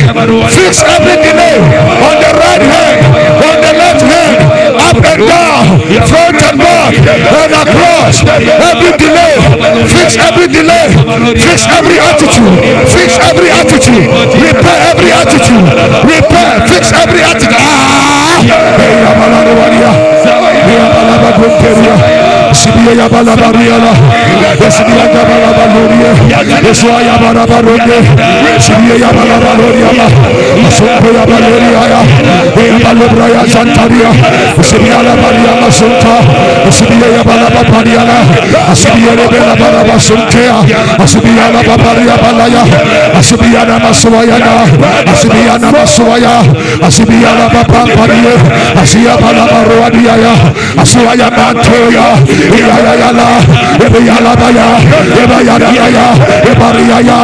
[0.54, 1.58] Fix every delay.
[1.98, 3.02] On the right hand,
[3.42, 4.38] on the left hand,
[4.78, 8.22] up and down, front and back, and across.
[8.22, 9.34] Every delay.
[9.90, 10.86] Fix every delay.
[11.34, 12.54] Fix every attitude.
[12.86, 14.06] Fix every attitude.
[14.38, 15.66] Repair every attitude.
[16.06, 16.62] Repair.
[16.70, 17.58] Fix every attitude.
[17.58, 18.42] Ah!
[22.52, 22.92] Yabalarabaria.
[22.96, 22.96] Yabalababunteria.
[22.96, 23.92] Sibiya Yabalabariala.
[24.68, 26.10] Sibiya Yabalabaluria.
[26.68, 27.98] Yesua Yabalabaruria.
[28.60, 30.06] Sibiya Yabalabaruria.
[30.62, 32.00] Masumpo Yabalaria.
[32.56, 34.10] Yabalabria Santaria.
[34.60, 36.16] Sibiya Yabalia Masunta.
[36.70, 38.18] Sibiya Yabalabariala.
[38.76, 40.56] Sibiya Yabalabarabasuntea.
[41.08, 42.16] Sibiya Yababaria
[52.50, 52.62] Balaya.
[52.62, 53.26] Sibiya Namasuayana.
[53.78, 54.18] Sibiya Namasuaya.
[54.18, 54.18] Sibiya Yababaria.
[54.18, 54.18] Sibiya Balabaruania.
[54.18, 54.18] Asuaya Mantoya.
[54.18, 54.26] Iyayayala.
[54.42, 54.66] Ibiyalabaya.
[55.22, 56.06] Ibayadabaya.
[56.50, 57.18] Ibariyaya.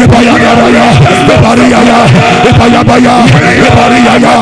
[0.00, 0.84] Ibayayabaya.
[1.30, 1.98] Ibariyaya.
[2.40, 3.14] Ibayadabaya.
[3.20, 4.34] Ibariyaya.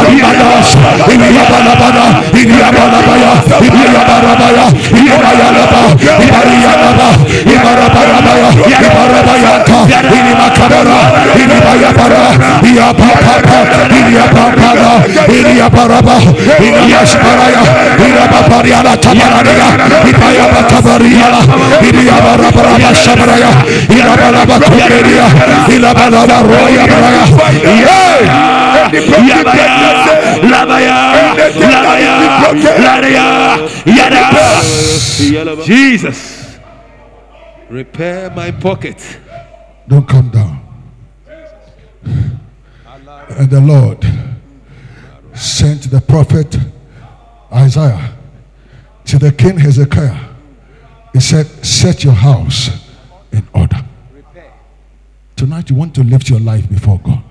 [0.00, 0.36] Ibariyaya.
[6.20, 7.08] Ibariyaya.
[8.00, 8.48] Ibayabara.
[8.60, 9.50] Ibarabara.
[20.10, 21.40] Ibayabatabariyala.
[21.90, 23.50] Iyabarabaraba shabaraya.
[23.90, 25.26] Iyabaraba kuberia.
[25.68, 27.24] Ilabaraba roya baraya.
[27.80, 28.50] Yeah.
[28.90, 29.72] Yabaya,
[30.50, 30.98] Labaya,
[31.56, 32.14] Labaya,
[32.80, 33.26] Labaya,
[33.86, 34.22] Yada.
[35.64, 36.18] Jesus,
[37.68, 38.98] repair my pocket.
[39.88, 40.69] Don't come down.
[42.04, 44.04] And the Lord
[45.34, 46.56] sent the prophet
[47.52, 48.16] Isaiah
[49.06, 50.28] to the king Hezekiah.
[51.12, 52.70] He said, Set your house
[53.32, 53.84] in order.
[55.36, 57.22] Tonight, you want to lift your life before God.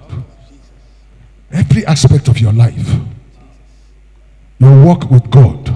[1.52, 2.88] Every aspect of your life,
[4.60, 5.68] your walk with God,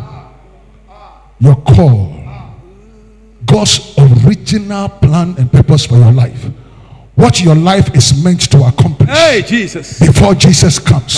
[1.40, 2.24] your call,
[3.46, 6.50] God's original plan and purpose for your life.
[7.16, 10.00] What your life is meant to accomplish Hey, Jesus.
[10.00, 11.14] before Jesus comes.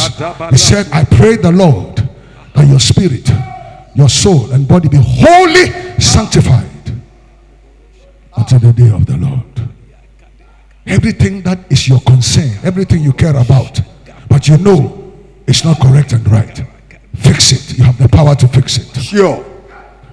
[0.51, 1.97] He said, I pray the Lord
[2.53, 3.29] that your spirit,
[3.95, 5.67] your soul, and body be wholly
[5.99, 6.69] sanctified
[8.35, 9.41] until the day of the Lord.
[10.85, 13.79] Everything that is your concern, everything you care about,
[14.29, 15.13] but you know
[15.47, 16.61] it's not correct and right,
[17.15, 17.77] fix it.
[17.77, 19.01] You have the power to fix it.
[19.01, 19.43] Sure.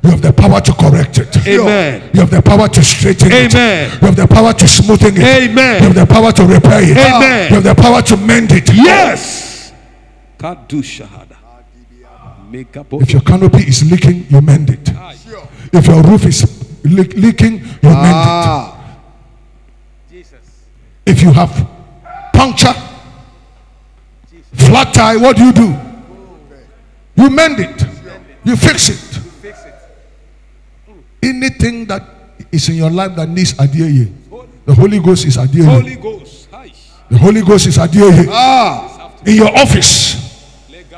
[0.04, 1.36] You have the power to correct it.
[1.46, 2.10] Amen.
[2.12, 3.54] You have the power to straighten it.
[3.54, 3.90] Amen.
[4.00, 5.22] You have the power to smoothen it.
[5.22, 5.82] Amen.
[5.82, 6.96] You have the power to repair it.
[6.96, 7.48] Amen.
[7.50, 8.68] You have the power to mend it.
[8.74, 9.72] Yes.
[10.38, 11.36] Kadu shahada.
[12.50, 12.92] Make up.
[12.94, 14.90] If your canopy is leaking, you mend it.
[15.72, 16.44] If your roof is
[16.84, 18.76] leak- leaking, you mend Ah.
[20.10, 20.26] it.
[21.06, 21.66] If you have
[22.32, 22.74] puncture,
[24.54, 25.74] flat tire, what do you do?
[27.16, 27.84] You mend it.
[28.44, 29.11] You fix it.
[31.22, 32.02] Anything that
[32.50, 34.12] is in your life that needs adieye,
[34.66, 35.64] the Holy Ghost is adieye.
[35.64, 36.48] Holy Ghost.
[37.10, 38.26] The Holy Ghost is adieye.
[38.30, 39.10] Ah.
[39.24, 40.18] in your office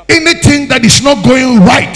[0.09, 1.93] anything that is not going right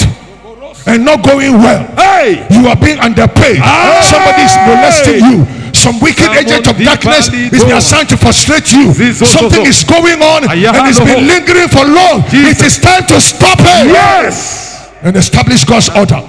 [0.85, 2.45] and not going well Hey.
[2.53, 4.01] you are being underpaid Aye.
[4.05, 5.37] somebody is molesting you
[5.73, 7.77] some wicked agent of darkness is go.
[7.77, 12.61] assigned to frustrate you something is going on and it's been lingering for long it
[12.61, 14.89] is time to stop it Yes.
[15.01, 16.21] and establish God's order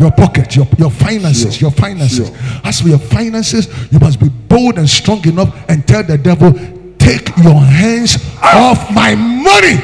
[0.00, 2.30] your pocket, your, your finances, your finances.
[2.64, 6.52] As for your finances, you must be bold and strong enough and tell the devil,
[6.96, 9.76] take your hands off my money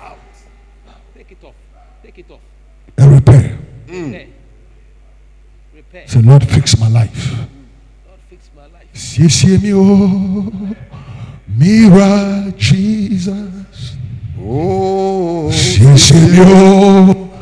[0.00, 0.16] Out.
[1.14, 1.54] Take it off.
[2.02, 2.40] Take it off.
[2.96, 3.58] and repair.
[3.88, 4.04] Mm.
[4.06, 4.26] Repair.
[5.74, 6.08] Repair.
[6.08, 7.38] Say, Lord, fix my life.
[8.08, 8.88] Lord, fix my life.
[8.94, 10.76] Siesie mi o, oh.
[11.46, 13.96] Mira Jesus.
[14.40, 15.50] Oh.
[15.52, 17.35] Siesie mi o, oh.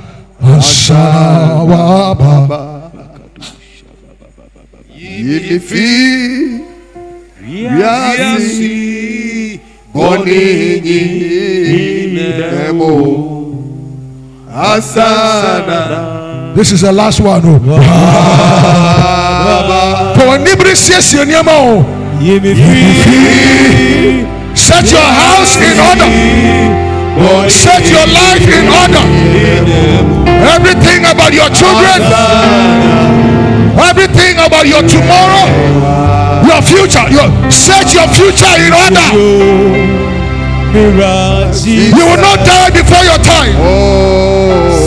[4.94, 5.90] Yinifi.
[9.92, 10.40] Boni
[12.14, 12.90] nemo.
[14.52, 15.80] Asana.
[16.54, 17.42] This is the last one.
[17.44, 17.58] Oh.
[20.16, 21.84] For anybody siesie nneɛma o.
[24.54, 26.93] Set your house in order.
[27.48, 29.04] Set your life in order.
[30.54, 32.02] Everything about your children,
[33.78, 35.46] everything about your tomorrow,
[36.42, 37.06] your future.
[37.10, 39.08] Your, set your future in order.
[40.74, 43.54] You will not die before your time.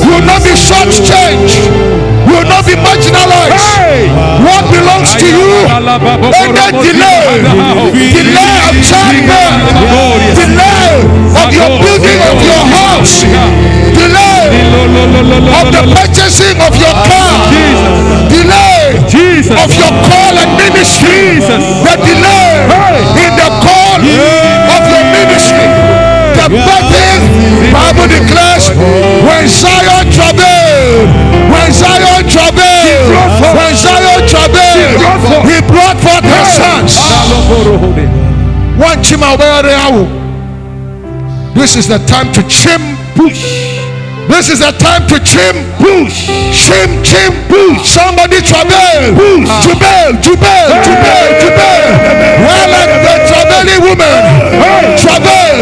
[0.03, 1.86] You will not be shortchanged
[2.77, 3.57] been marginalized.
[3.77, 4.09] Hey.
[4.45, 5.65] What belongs to you?
[5.67, 5.87] And
[6.53, 7.41] that delay,
[8.13, 9.73] delay of childbirth,
[10.37, 11.01] delay
[11.33, 13.25] of your building of your house,
[13.97, 14.45] delay
[15.57, 17.49] of the purchasing of your car,
[18.29, 22.67] delay of your call and ministry, the delay
[23.25, 25.67] in the call of your ministry.
[26.37, 28.69] The burden, Bible declares,
[29.25, 31.09] when Zion travailed,
[31.49, 32.16] when Zion
[35.45, 36.97] he brought forth his sons.
[38.77, 39.01] One.
[41.55, 42.81] This is the time to chim
[43.15, 43.41] Push.
[44.29, 46.27] This is the time to chim Push.
[46.53, 47.81] chim chim push.
[47.87, 49.15] Somebody travail.
[49.65, 51.87] Travail, travail, travail, travail.
[52.45, 52.69] Well,
[53.01, 54.21] the travailing woman.
[55.01, 55.57] Travail.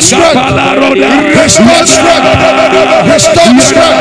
[0.00, 0.38] Strength.
[1.34, 2.30] Restore strength.
[3.10, 3.98] Restore strength.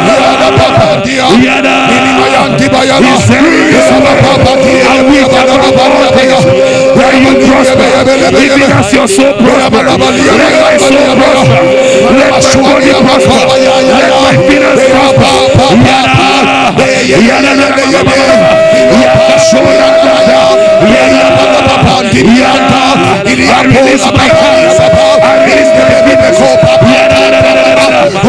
[6.97, 7.89] Where you prosper,
[8.37, 11.17] even as your soul prosper, let my soul
[13.17, 14.37] prosper, let my
[23.87, 24.36] let my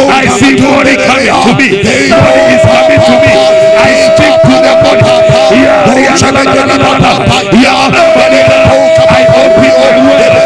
[0.06, 1.82] I see money coming to me,
[2.14, 3.34] money is coming to me.
[3.74, 4.78] I speak to the
[5.98, 7.10] yada, yada, yada,
[7.58, 7.98] yada.
[9.08, 10.38] I open my world.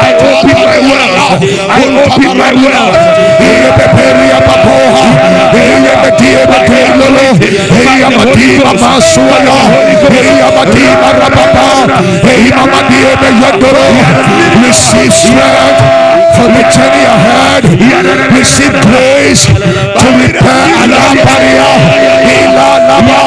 [0.00, 1.40] I open my world.
[1.70, 4.29] I open my world.
[14.66, 15.80] Receive strength
[16.36, 17.64] for the journey ahead.
[18.36, 21.70] Receive grace to repair Alabaria.
[22.36, 23.20] Ilalaba.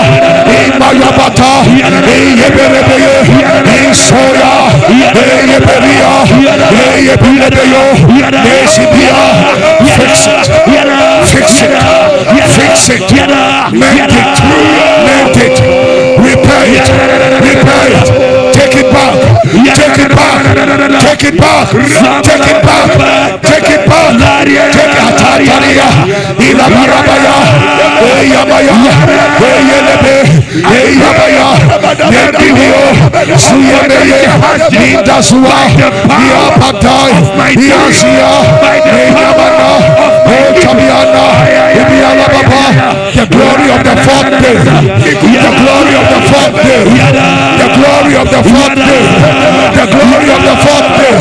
[0.47, 1.51] Imayabata.
[2.07, 3.15] Iyeberebeye.
[3.91, 4.53] Isoya.
[4.89, 6.11] Iyeberia.
[6.99, 7.83] Iyeberebeyo.
[8.43, 9.21] Nesibia.
[9.95, 11.12] Fix it.
[11.31, 11.71] Fix it.
[12.55, 13.01] Fix it.
[13.73, 14.35] Mend it.
[15.07, 15.55] Mend it.
[16.19, 16.87] Repair it.
[17.47, 18.53] Repair it.
[18.53, 19.15] Take it back.
[19.75, 20.39] Take it back.
[21.01, 21.69] Take it back.
[21.71, 23.41] Take it back.
[23.43, 24.03] Take it back.
[24.43, 25.87] Take it Ataria.
[26.39, 27.35] Ilabarabaya.
[28.21, 28.75] Eyabaya.
[29.49, 30.15] Eyelebe.
[30.77, 31.47] Eyabaya.
[32.11, 32.81] Nebio.
[33.37, 34.21] Suyebeye.
[34.71, 35.59] Nidasua.
[36.19, 37.13] Niapatai.
[37.55, 38.31] Niasia.
[38.71, 40.22] Eyabana.
[43.13, 44.57] The glory of the fourth day.
[44.57, 46.83] The glory of the fourth day.
[47.61, 49.03] The glory of the fourth day.
[49.77, 51.13] The glory of the fourth day.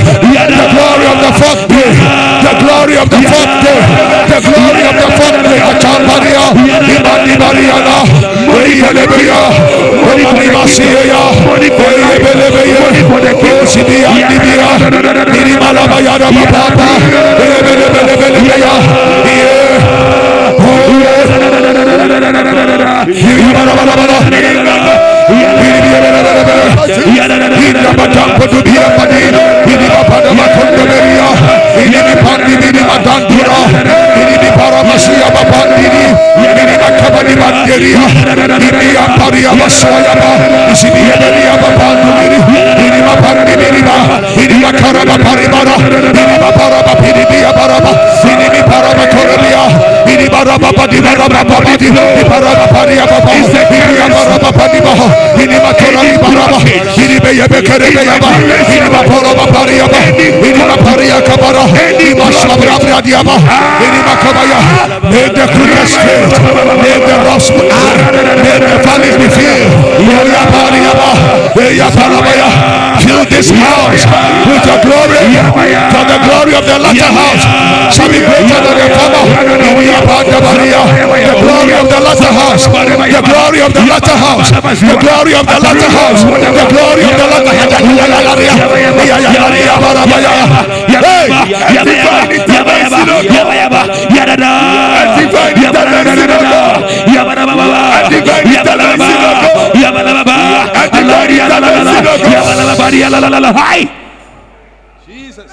[0.57, 2.32] The glory of the fourth day.
[2.53, 3.81] The glory of the fourth day.
[4.29, 5.57] The glory of the fourth day.
[5.57, 6.45] Achamparia.
[6.85, 7.97] Ibani Mariana.
[8.53, 9.41] Oyelebea.
[10.05, 11.23] Omani Masiya.
[11.49, 12.85] Oyebelebeya.
[13.63, 14.69] Osidi Andibia.
[15.33, 16.89] Mirimalabaya Baba.
[17.41, 18.73] Oyebelebelebeya.
[19.25, 20.61] Yeah.
[20.61, 21.23] Oh yeah.
[63.13, 63.37] Shabra Diaba,
[65.13, 66.33] may the crooked spirit,
[66.81, 67.69] may the rough spirit,
[68.41, 69.69] may the valleys be filled.
[70.01, 71.13] Yoya Pariaba,
[71.53, 71.93] Yoya
[73.05, 74.09] fill this house
[74.49, 75.21] with your glory,
[75.93, 77.45] for the glory of the latter house
[77.93, 79.29] shall be greater than the former.
[79.53, 85.45] The glory of the latter house, the glory of the latter house, the glory of
[85.45, 87.43] the latter house, the glory of the latter
[103.55, 103.85] Hi!
[105.07, 105.53] Jesus.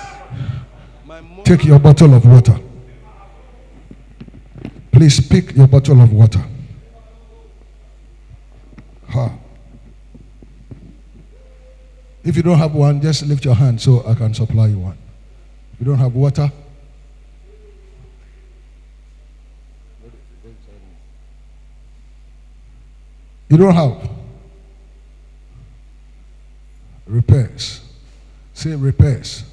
[1.43, 2.59] Take your bottle of water.
[4.91, 6.43] Please pick your bottle of water.
[9.09, 9.31] Ha.
[12.23, 14.97] If you don't have one, just lift your hand so I can supply you one.
[15.73, 16.51] If you don't have water,
[23.49, 24.09] you don't have
[27.07, 27.81] repairs.
[28.53, 29.43] Say repairs.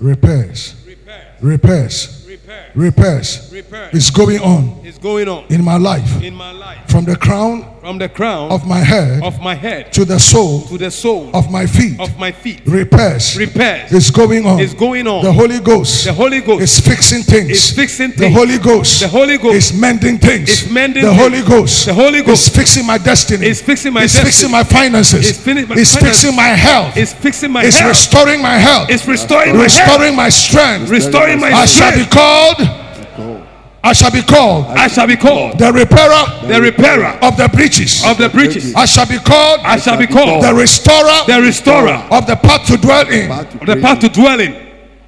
[0.00, 0.74] Repairs.
[0.86, 1.36] Repair.
[1.40, 1.40] Repairs.
[1.40, 2.21] Repair.
[2.74, 3.50] Repairs.
[3.52, 3.90] Repair.
[3.92, 6.78] is going on Is going on in my life in my life.
[6.88, 10.62] from the crown From the crown of my head of my head to the sole.
[10.68, 12.00] to the sole of my feet.
[12.00, 12.62] of my feet.
[12.66, 13.92] Repairs Repairs.
[13.92, 14.60] is going on.
[14.60, 15.22] is going on.
[15.24, 17.50] The Holy Ghost The Holy Ghost is fixing things.
[17.50, 18.30] is fixing The.
[18.30, 20.48] Holy Ghost The Holy Ghost is mending things.
[20.48, 21.12] is mending the.
[21.12, 23.46] Holy Ghost The Holy Ghost is fixing my destiny.
[23.46, 25.30] is fixing my is fixing my finances.
[25.30, 26.22] Is fini- my is finances.
[26.22, 26.96] fixing my health.
[26.96, 28.88] is fixing my is restoring my health.
[28.90, 30.88] is restoring my restoring my strength.
[30.88, 32.14] Restoring my I shall be strength.
[32.22, 32.78] Called.
[33.84, 38.04] I shall be called I shall be called the repairer the repairer of the breaches.
[38.06, 38.74] of the breaches.
[38.76, 42.66] I shall be called I shall be called the restorer the restorer of the path
[42.68, 43.30] to dwell in.
[43.30, 44.54] of the path to dwell in.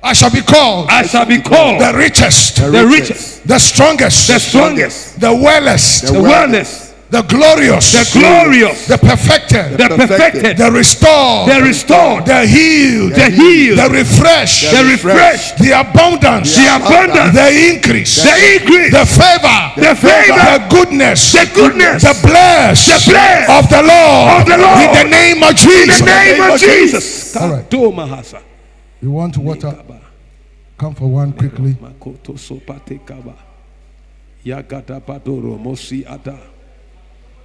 [0.02, 4.38] I shall be called I shall be called the richest, the richest, the strongest, the
[4.40, 6.83] strongest, the wellest, the wellness,
[7.14, 13.30] the glorious, the glorious, the perfected, the perfected, the restored, the restored, the healed, the
[13.30, 19.62] healed, the refreshed, the refreshed, the abundance, the abundance, the increase, the increase, the favor,
[19.78, 24.58] the favor, the goodness, the goodness, the bless, the bless of the Lord, of the
[24.58, 24.82] Lord.
[24.82, 27.36] in the name of Jesus, in the name of Jesus.
[27.36, 27.70] All right.
[29.00, 29.70] You want water?
[30.76, 31.76] Come for one quickly.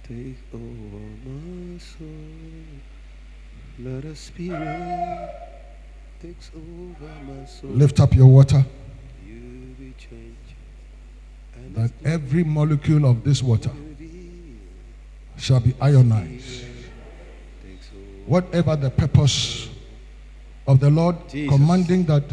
[0.02, 2.64] take over my soul.
[3.78, 5.30] Let the spirit
[6.20, 7.70] takes over my soul.
[7.70, 8.64] Lift up your water.
[9.26, 10.54] You be changed.
[11.74, 13.70] That every molecule of this water
[15.36, 16.64] shall be ionized.
[18.26, 19.68] Whatever the purpose
[20.66, 21.50] of the Lord Jesus.
[21.50, 22.24] commanding that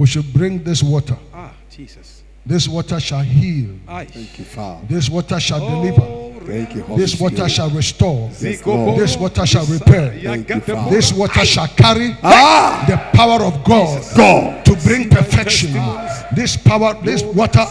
[0.00, 2.19] we should bring this water, ah, Jesus.
[2.50, 4.80] This water shall heal, Thank you, Father.
[4.88, 7.50] this water shall deliver, Oh, Thank you, Holy this water Spirit.
[7.52, 8.98] shall restore, Yes, Lord.
[8.98, 10.90] this water shall repair, Thank you, Father.
[10.90, 12.84] this water shall carry Ah!
[12.88, 14.64] the power of God God.
[14.64, 15.72] to bring perfection.
[16.34, 17.66] This power, this water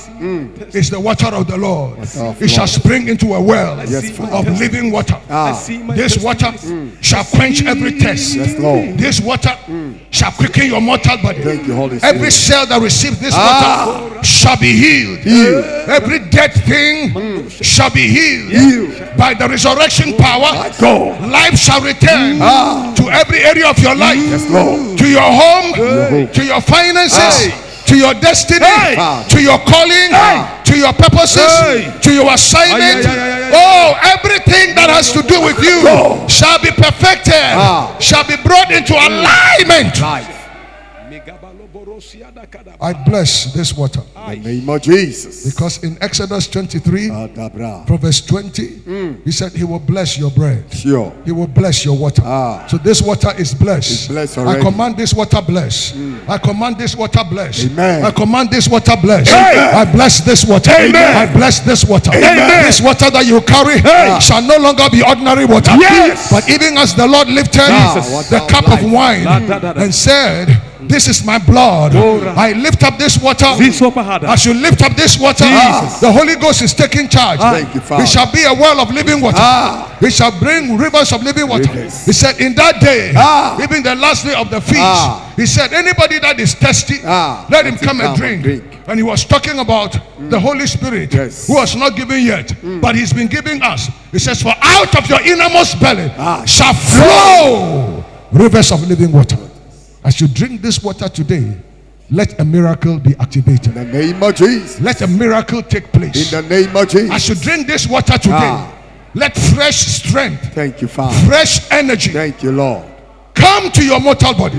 [0.73, 1.97] is the water of the Lord.
[1.99, 5.17] of It shall spring into a well Yes, of living water.
[5.29, 5.53] Ah.
[5.95, 6.53] This water
[7.01, 8.35] shall quench every thirst.
[8.35, 8.97] Yes, Lord.
[8.97, 9.55] This water
[10.11, 11.41] shall quicken your mortal body.
[11.41, 14.09] Thank you, Holy Every cell that receives this Ah.
[14.09, 15.19] water shall be healed.
[15.19, 15.65] Healed.
[15.89, 18.51] Every dead thing shall be healed.
[18.51, 19.17] Healed.
[19.17, 21.29] By the resurrection power, God.
[21.29, 22.93] life shall return Ah.
[22.95, 26.27] to every area of your life Yes, to your home, home.
[26.33, 27.53] to your finances, Hey.
[27.87, 28.95] to your destiny, Hey.
[29.29, 30.09] to your calling,
[30.63, 31.91] to your purposes, Hey.
[32.01, 33.05] to your assignment.
[33.05, 33.51] Ay, ay, ay.
[33.51, 36.25] Oh, everything that has to do with you Go.
[36.27, 37.89] shall be perfected, Ah.
[37.99, 39.99] shall be brought into alignment.
[39.99, 40.25] Life.
[42.81, 45.45] I bless this water In the name of Jesus.
[45.51, 47.85] because in Exodus 23, Adabra.
[47.85, 49.23] Proverbs 20, mm.
[49.23, 50.71] he said, He will bless your bread.
[50.73, 51.13] Sure.
[51.25, 52.21] He will bless your water.
[52.25, 52.65] Ah.
[52.67, 53.91] So this water is blessed.
[53.91, 55.95] It's blessed I command this water blessed.
[55.95, 56.29] Mm.
[56.29, 57.65] I command this water bless.
[57.65, 58.05] Amen.
[58.05, 59.31] I command this water blessed.
[59.31, 59.75] Amen.
[59.75, 60.71] I bless this water.
[60.71, 61.17] Amen.
[61.17, 62.11] I bless this water.
[62.13, 62.63] Amen.
[62.65, 64.07] This water that you carry Hey.
[64.11, 64.19] Ah.
[64.19, 65.71] shall no longer be ordinary water.
[65.79, 66.31] Yes.
[66.31, 68.29] But even as the Lord lifted Jesus.
[68.29, 69.81] the cup of ah, wine La, da, da, da.
[69.81, 70.47] and said,
[70.89, 71.95] This is my blood.
[71.95, 73.45] I lift up this water.
[73.45, 74.23] Zisopahada.
[74.27, 75.99] As you lift up this water, Jesus.
[75.99, 77.39] the Holy Ghost is taking charge.
[77.39, 78.03] Thank you, Father.
[78.03, 79.37] It shall be a well of living water.
[79.39, 79.95] Ah.
[80.01, 81.69] It shall bring rivers of living water.
[81.71, 82.05] Rivers.
[82.07, 83.61] He said, In that day, Ah.
[83.61, 85.31] even the last day of the feast, Ah.
[85.35, 87.45] he said, Anybody that is thirsty, Ah.
[87.51, 88.33] let him Let come and drink.
[88.33, 88.63] and drink.
[88.87, 89.95] And he was talking about
[90.31, 91.45] the Holy Spirit, Yes.
[91.45, 93.91] who was not given yet, but he's been giving us.
[94.11, 96.43] He says, For out of your innermost belly Ah.
[96.45, 99.37] shall flow rivers of living water.
[100.03, 101.55] As you drink this water today,
[102.11, 103.75] let a miracle be activated.
[103.77, 104.79] In the name of Jesus.
[104.81, 106.33] Let a miracle take place.
[106.33, 107.11] In the name of Jesus.
[107.11, 108.71] As you drink this water today, Ah.
[109.13, 111.15] let fresh strength, Thank you, Father.
[111.27, 112.85] fresh energy Thank you, Lord.
[113.35, 114.57] come to your mortal body.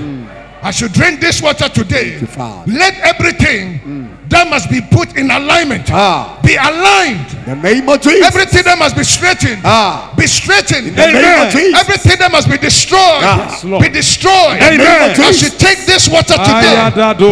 [0.63, 2.71] As you drink this water today, you, Father.
[2.71, 6.39] let everything that must be put in alignment Ah.
[6.43, 7.27] be aligned.
[7.47, 8.25] In the name of Jesus.
[8.25, 10.09] Everything that must be straightened Ah.
[10.17, 10.87] be straightened.
[10.87, 11.79] In the name of Jesus.
[11.79, 13.83] Everything that must be destroyed Yes, Lord.
[13.83, 14.59] be destroyed.
[14.61, 15.19] Amen.
[15.21, 16.75] As you take this water today,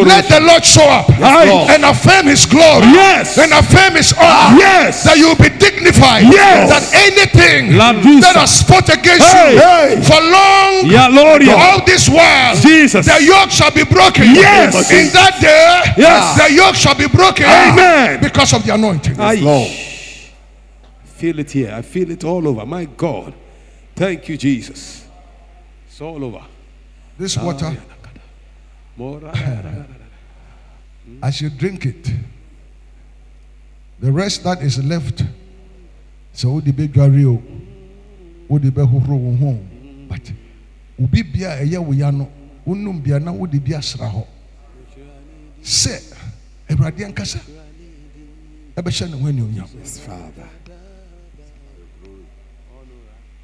[0.05, 1.69] let the Lord show up Lord.
[1.71, 3.37] and affirm His glory Yes.
[3.37, 4.57] and affirm His honor.
[4.59, 5.03] Yes.
[5.03, 6.25] That you will be dignified.
[6.31, 6.69] Yes.
[6.69, 8.21] That anything La Dusa.
[8.21, 9.53] that has fought against Hey.
[9.55, 10.01] you Hey.
[10.03, 11.55] for long, Ya Gloria.
[11.55, 13.05] all this while, Jesus.
[13.05, 14.35] the yoke shall be broken.
[14.35, 14.89] Yes.
[14.91, 16.37] In that day, Yes.
[16.37, 17.45] the yoke shall be broken.
[17.45, 18.19] Amen.
[18.21, 19.19] Because of the anointing.
[19.19, 19.35] Ay.
[19.41, 19.69] Lord.
[21.03, 21.73] Feel it here.
[21.73, 22.65] I feel it all over.
[22.65, 23.33] My God.
[23.95, 25.05] Thank you, Jesus.
[25.87, 26.41] It's all over.
[27.17, 28.09] This water, ah,
[28.95, 29.21] More-
[31.23, 32.09] as you drink it,
[33.99, 35.23] the rest that is left,
[36.31, 37.41] so wode bɛdware o
[38.47, 39.59] wode bɛhohoro wo ho o.
[40.07, 40.31] but
[41.01, 42.31] obi bia a ɛyɛ wo ya no
[42.65, 44.25] wonom bia na wode bi asra hɔ
[45.61, 45.99] sɛ
[46.69, 47.39] awurade ankasa
[48.77, 49.67] ɛbɛhyɛ ne ho anuonyam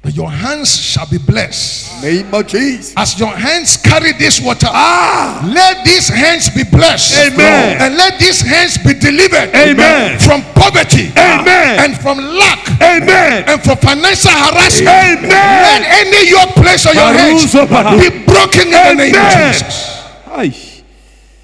[0.02, 2.94] that your hands shall be blessed Name of Jesus.
[2.96, 7.80] as your hands carry this water ah, let these hands be blessed Amen.
[7.82, 10.16] and let these hands be delivered Amen.
[10.20, 11.80] from poverty Amen.
[11.82, 13.44] and from lack Amen.
[13.48, 15.26] and from financial harassment Amen.
[15.26, 20.75] let any yoke placed on your hands be broken in the name of Jesus Ay.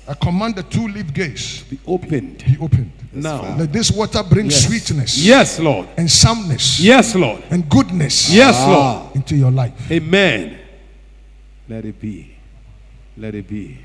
[0.09, 3.57] I command the two leaf gates Be opened be opened now.
[3.57, 5.89] let this water bring sweetness Yes, Lord.
[5.97, 7.43] and soundness Yes, Lord.
[7.51, 9.15] and goodness Yes, Lord.
[9.15, 10.59] into your life Amen.
[11.69, 12.35] Let it be.
[13.17, 13.79] Let it be.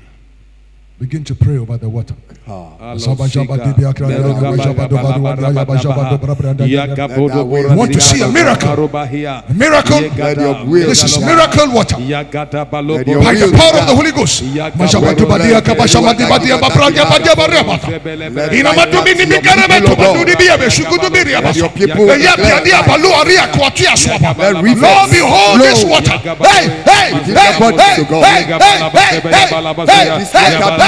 [0.98, 2.14] Begin to pray over the water
[2.48, 5.52] Allah Zaba jaba Shika, dibi akra Meru yaba Gaba jaba Gaba doba Laba doba yaba
[5.52, 6.10] Raba jaba Daba.
[6.10, 8.68] dobra branda Yaka Bodo Bora Want to see a Diaba miracle?
[8.68, 9.44] Maruba Hia.
[9.48, 10.00] A miracle?
[10.00, 11.28] Yegada, Let your will this is be done.
[11.28, 13.96] miracle water Yagada Balo Let your by Bora the will power be of the done.
[14.00, 17.34] Holy Ghost Yaka Majaba Bodo doba dia kaba shama diba dia ba bradia ba dia
[17.36, 17.88] ba ria bata
[18.34, 20.16] Let ina thy matumi ni will be mikarebe done, to O God.
[20.18, 22.88] badudi biya be shukudu bi ria Let bata your people ya declare pia dia life.
[22.88, 25.90] balu aria kwatu ya swaba Let rivers Lord behold this flow.
[25.94, 26.16] water
[26.48, 28.24] hey hey Within hey the bodies hey of God.
[28.24, 30.16] hey hey hey hey hey This water be a hey dew.
[30.16, 30.87] hey hey this water be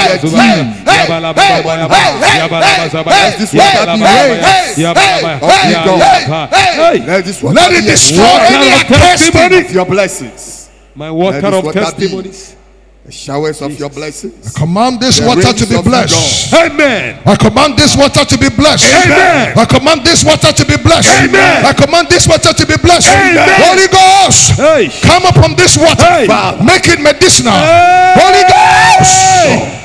[7.07, 10.69] Let this water Let it a destroy any attachment of your blessings.
[10.95, 12.55] My water of water testimonies.
[13.03, 14.53] The showers of your blessings.
[14.53, 16.53] Command this The water to be blessed.
[16.53, 17.19] Amen.
[17.25, 18.93] I command this water to be blessed.
[18.93, 19.57] Amen.
[19.57, 21.09] I command this water to be blessed.
[21.09, 21.65] Amen.
[21.65, 23.09] I command this water to be blessed.
[23.09, 23.49] Amen.
[23.57, 24.89] Holy Ghost, Hey.
[25.01, 26.03] come upon this water.
[26.03, 26.27] Hey.
[26.63, 27.57] Make it medicinal.
[27.57, 29.80] Holy Ghost.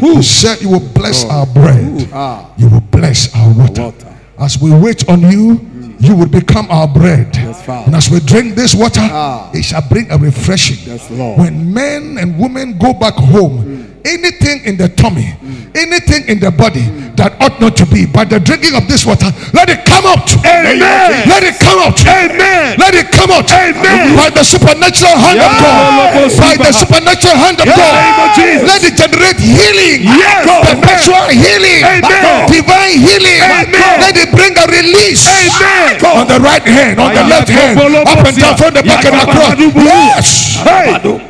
[0.00, 2.08] Who said you will bless our bread?
[2.12, 2.50] Ah.
[2.56, 3.82] You will bless our water.
[3.84, 4.06] water.
[4.38, 5.60] As we wait on you,
[6.00, 7.36] you will become our bread.
[7.36, 9.50] And as we drink this water, Ah.
[9.52, 10.78] it shall bring a refreshing.
[10.86, 15.34] Yes, When men and women go back home, anything in the tummy,
[15.74, 16.84] anything in the body
[17.20, 20.24] that ought not to be, by the drinking of this water, let it come out.
[20.40, 21.28] Amen.
[21.28, 22.00] Let it come out.
[22.00, 22.80] Amen.
[22.80, 23.48] Let it come out.
[23.52, 24.16] Amen.
[24.16, 25.60] By the supernatural hand of Yeah.
[25.60, 26.32] God.
[26.40, 27.76] By the supernatural hand of Yeah.
[27.76, 28.64] God.
[28.64, 30.08] Let it generate healing.
[30.08, 30.48] Yes.
[30.48, 31.84] Perpetual healing.
[31.84, 32.48] Amen.
[32.48, 33.40] Divine healing.
[33.44, 34.00] Amen.
[34.00, 35.28] Let it bring a release.
[35.28, 36.00] Amen.
[36.04, 39.16] On the right hand, on the left hand, up and down from the back and
[39.20, 39.54] across.
[39.76, 40.56] Yes.
[40.64, 41.20] Hey.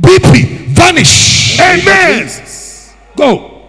[0.00, 1.58] BP vanish.
[1.60, 2.28] Amen.
[3.16, 3.68] Go.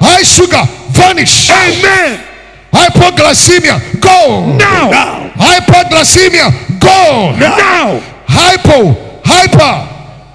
[0.00, 1.50] High sugar vanish.
[1.50, 2.24] Amen.
[2.72, 4.56] Hypoglycemia go.
[4.56, 5.30] Now.
[5.36, 7.32] Hyperglycemia go.
[7.36, 8.00] Now.
[8.28, 9.88] Hypo, hyper,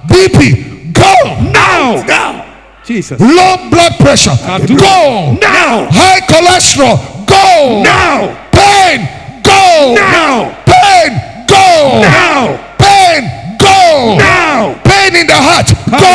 [0.08, 1.14] BP go.
[1.52, 2.04] Now.
[2.06, 2.46] Now.
[2.84, 3.20] Jesus.
[3.20, 4.78] Low blood pressure Kadu.
[4.78, 5.38] go.
[5.42, 5.88] Now.
[5.90, 7.82] High cholesterol go.
[7.84, 8.36] Now.
[8.52, 9.08] Pain
[9.42, 9.96] go.
[9.96, 10.54] Now.
[10.66, 11.12] Pain
[11.48, 12.02] go.
[12.02, 12.76] Now.
[12.78, 14.18] Pain go.
[14.18, 14.85] Now.
[15.06, 16.14] Pain in the heart Go.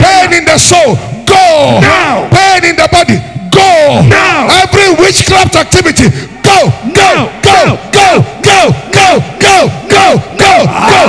[0.00, 0.96] Pain in the soul.
[1.28, 1.84] Go.
[1.84, 2.32] Now.
[2.32, 3.20] Pain in the body.
[3.52, 4.00] Go.
[4.08, 4.48] Now.
[4.64, 6.08] Every witchcraft activity.
[6.40, 6.72] Go.
[6.96, 7.28] Go.
[7.44, 7.76] Go.
[7.92, 8.08] Go.
[8.40, 8.58] Go.
[8.88, 9.08] Go.
[9.36, 9.56] Go.
[9.84, 10.06] Go.
[10.40, 10.54] Go.
[10.72, 11.02] Go.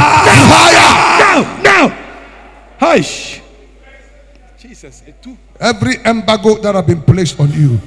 [0.52, 0.92] Fire.
[1.24, 1.86] Now, now.
[2.78, 3.40] Hush.
[4.60, 5.16] Jesus, it.
[5.58, 7.80] Every embargo that have been placed on you.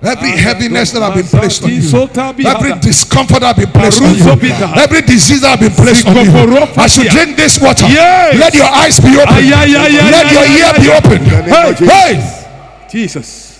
[0.00, 1.82] Every heaviness that have been placed on you,
[2.46, 4.30] every discomfort that have been placed on you,
[4.78, 8.38] every disease that have been placed on you, I as you drink this water, Yes.
[8.38, 10.98] let your eyes be open, let your ear be ay.
[11.02, 11.18] open.
[11.26, 12.14] Hey, Hey,
[12.88, 13.58] Jesus.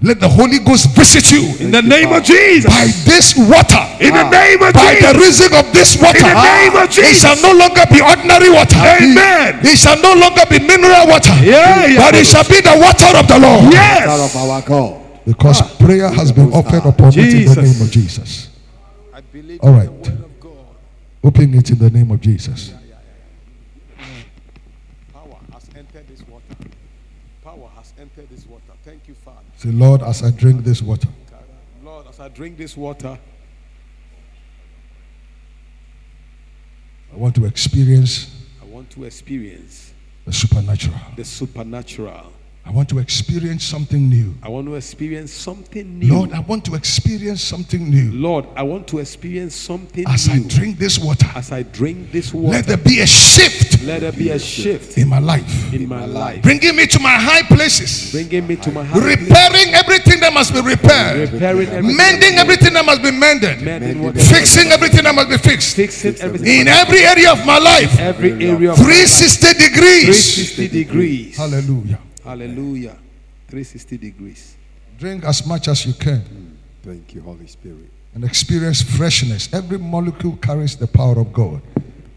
[0.00, 2.72] let the Holy Ghost visit you In the name of Jesus.
[2.72, 3.84] by this water.
[4.00, 4.80] In the name of Jesus.
[4.80, 5.20] By the Jesus.
[5.28, 7.10] reason of this water, In the name of Jesus.
[7.12, 8.80] it shall no longer be ordinary water.
[8.80, 9.60] Amen.
[9.60, 12.00] It shall no longer be mineral water, Yeah, yeah.
[12.00, 13.66] but it shall be the water of the Lord.
[13.68, 14.08] Out Yes.
[14.08, 15.02] of our God.
[15.26, 18.48] Because ah, prayer has been offered upon it in the name of Jesus.
[19.12, 20.52] I believe All in the word of God.
[21.24, 22.72] Open it in the name of Jesus.
[23.98, 24.04] Mm.
[25.12, 26.44] Power has entered this water.
[27.42, 28.62] Power has entered this water.
[28.84, 29.40] Thank you, Father.
[29.56, 31.08] Say, Lord, as I drink this water,
[31.82, 33.18] Lord, as I drink this water,
[37.12, 38.30] I want to experience
[38.62, 39.92] I want to experience
[40.24, 40.96] the supernatural.
[41.16, 42.32] the supernatural.
[42.66, 44.34] I want to experience something new.
[44.42, 46.12] I want to experience something new.
[46.12, 48.10] Lord, I want to experience something new.
[48.10, 52.34] Lord, I want to experience something As I drink this water, as I drink this
[52.34, 55.88] water, let there be a shift let there be a shift in my life, in
[55.88, 60.18] my life, bringing me to my high places, bringing me to my heart, repairing everything
[60.18, 64.72] that must be repaired, repairing everything, mending everything that must be mended, mending what fixing
[64.72, 67.96] everything that must be fixed fixing everything in every area of my life.
[68.00, 69.06] every area of my life.
[69.06, 70.34] 360 degrees.
[70.34, 71.36] 360 degrees.
[71.36, 72.00] Hallelujah.
[72.26, 72.96] Hallelujah.
[73.48, 74.56] 360 degrees.
[74.98, 77.90] Drink as much as you can Thank you, Holy Spirit.
[78.14, 79.48] and experience freshness.
[79.52, 81.62] Every molecule carries the power of God.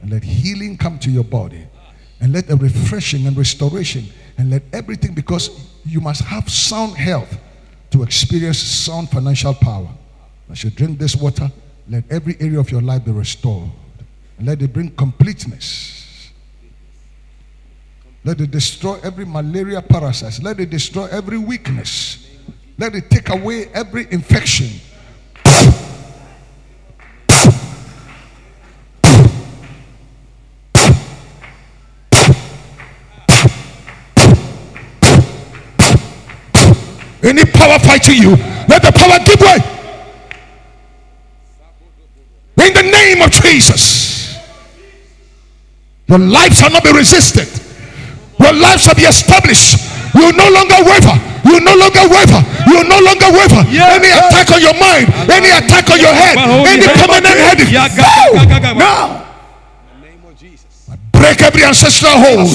[0.02, 1.68] And let healing come to your body.
[2.22, 4.06] And let a refreshing and restoration.
[4.38, 5.50] And let everything, because
[5.86, 7.38] you must have sound health
[7.92, 9.90] to experience sound financial power.
[10.50, 11.52] As you drink this water,
[11.88, 13.70] let every area of your life be restored.
[14.38, 15.99] And let it bring completeness.
[18.24, 20.44] Let it destroy every malaria parasite.
[20.44, 22.28] Let it destroy every weakness.
[22.78, 24.68] Let it take away every infection.
[37.22, 38.32] Any power fighting you,
[38.68, 39.58] let the power give way.
[42.66, 44.38] In the name of Jesus.
[46.08, 47.69] Your life shall not be resisted.
[48.40, 49.78] Your life shall be established.
[50.16, 51.16] You no longer waver.
[51.46, 52.42] You no longer waver.
[52.68, 53.62] You will no longer waver.
[53.96, 56.36] Any attack on your mind, any attack on your head,
[56.68, 57.72] any permanent headache.
[57.96, 59.26] Ga- Now.
[61.40, 61.56] In the name of Jesus.
[61.56, 62.52] Break every ancestral hold.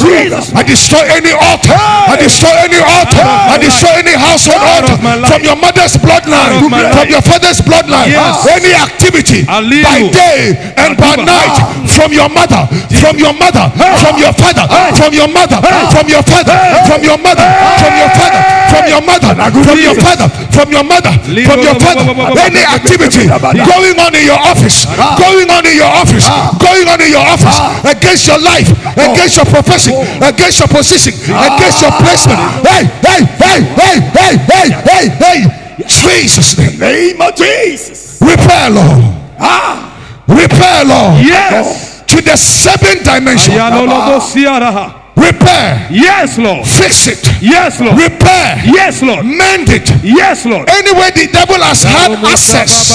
[0.53, 1.73] I destroy any altar.
[1.73, 3.25] I destroy any altar.
[3.25, 5.31] I destroy any household altar of my life.
[5.33, 8.13] from your mother's bloodline, Out of my from your father's bloodline.
[8.13, 8.45] Yes.
[8.45, 11.57] Any activity by day and by night
[11.89, 12.69] from your mother,
[13.01, 13.71] from your mother,
[14.05, 14.67] from your father,
[14.97, 15.59] from your mother,
[15.91, 16.55] from your father,
[16.85, 17.47] from your mother,
[17.81, 19.33] from your father, from your mother,
[19.65, 22.07] from your father, from your mother, from your father.
[22.47, 24.87] Any activity going on in your office,
[25.19, 26.27] going on in your office,
[26.63, 31.83] going on in your office against your life, against your profession, against your position, against
[31.83, 32.39] your placement.
[32.63, 35.41] Hey, hey, hey, hey, hey, hey, hey, hey.
[35.87, 36.79] Jesus' name.
[36.79, 38.19] Name of Jesus.
[38.23, 39.03] Repair, Lord.
[40.29, 41.27] Repair, Lord.
[41.27, 42.03] Yes.
[42.07, 43.55] To the seventh dimension.
[45.17, 45.87] Repair.
[45.91, 46.67] Yes, Lord.
[46.67, 47.23] Fix it.
[47.41, 47.95] Yes, Lord.
[47.95, 48.61] Repair.
[48.67, 49.25] Yes, Lord.
[49.25, 49.87] Mend it.
[50.03, 50.69] Yes, Lord.
[50.69, 52.91] Anywhere the devil has had access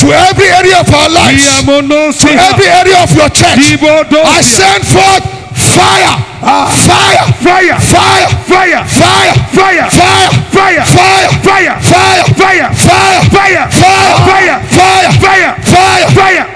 [0.00, 5.24] to every area of our lives, to every area of your church, I send forth
[5.56, 6.16] fire.
[6.40, 7.24] Fire.
[7.40, 7.78] Fire.
[7.80, 8.36] Fire.
[8.46, 8.84] Fire.
[8.86, 9.34] Fire.
[9.52, 9.90] Fire.
[9.90, 10.44] Fire.
[10.52, 10.84] Fire.
[10.84, 11.34] Fire.
[11.42, 11.80] Fire.
[11.82, 12.32] Fire.
[12.32, 12.72] Fire.
[12.76, 13.22] Fire.
[13.30, 13.68] Fire.
[13.70, 14.60] Fire.
[14.72, 15.12] Fire.
[15.20, 15.54] Fire.
[15.62, 16.10] Fire.
[16.10, 16.55] Fire.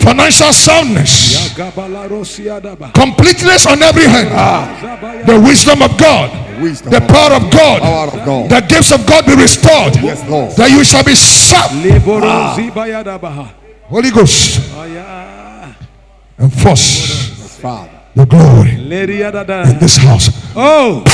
[0.00, 1.54] Financial soundness.
[2.94, 5.26] Completeness on every hand.
[5.26, 6.30] The wisdom of God.
[6.60, 7.82] Wisdom The power of God.
[7.82, 8.50] Power of God.
[8.50, 9.96] The gifts of God be restored.
[10.02, 10.56] Yes, Lord.
[10.56, 11.84] That you shall be sound.
[11.84, 13.54] Leborozibayadabaha.
[13.84, 14.60] Holy Ghost.
[16.38, 17.58] Enforce
[18.14, 20.30] the glory in this house.
[20.56, 21.04] Oh,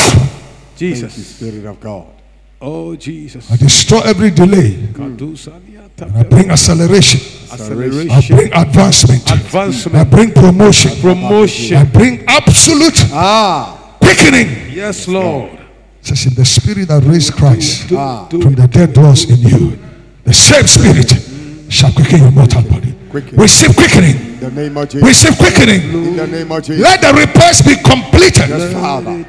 [0.76, 1.14] Jesus.
[1.14, 2.06] Spirit of God.
[2.60, 3.50] Oh, Jesus.
[3.50, 4.72] I destroy every delay.
[4.72, 5.75] Mm.
[5.98, 7.20] I bring acceleration.
[7.50, 7.56] I
[8.28, 9.94] bring advancement.
[9.94, 10.90] I bring promotion.
[10.92, 11.86] I Promotion.
[11.90, 13.94] bring absolute Ah.
[14.00, 14.72] quickening.
[14.74, 15.50] Yes, Lord.
[16.02, 18.26] Says if the spirit that raised Christ Ah.
[18.28, 19.78] from the dead dwells in you,
[20.24, 21.10] the same spirit
[21.70, 22.94] shall quicken your mortal body.
[23.10, 23.38] Quicken.
[23.38, 24.16] Receive quickening.
[24.16, 25.08] In the name of Jesus.
[25.08, 25.82] Receive quickening.
[25.82, 26.82] In the name of Jesus.
[26.82, 28.48] Let the repairs be completed.
[28.50, 29.24] Yes, Father.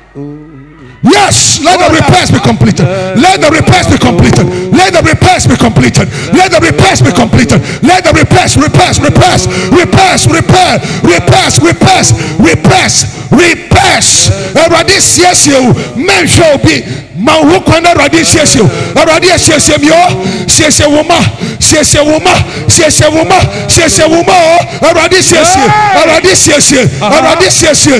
[1.03, 2.85] Yes, let the repairs be completed.
[3.17, 4.45] Let the repairs be completed.
[4.73, 6.09] Let the repairs be completed.
[6.33, 7.61] Let the repairs be completed.
[7.83, 12.07] Let the repairs, repairs, repairs, repairs, repair, repairs, repairs,
[12.39, 12.95] repairs,
[13.31, 14.29] repairs.
[14.57, 16.83] Awurade siesie o, mɛnhwɛ obi,
[17.15, 18.65] ma wo kwan na Awurade siesie o.
[18.95, 21.19] Awurade asiesie mi o, siesie wo ma,
[21.59, 22.33] siesie wo ma,
[22.67, 24.57] siesie wo ma, siesie wo ma o.
[24.87, 27.97] Awurade siesie, Awurade siesie, Awurade siesie.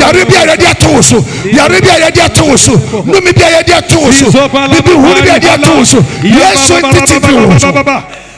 [0.00, 2.72] Yare bi a yɛde ato wo so, yare bi a yɛde ato atoo so
[3.04, 7.20] nnome bi a yɛde atoo so bibi hunu bi a yɛde atoo so yɛso ntete
[7.20, 7.72] bi wɔ so.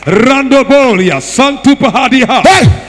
[0.07, 2.43] Randobolia, Santupahadia,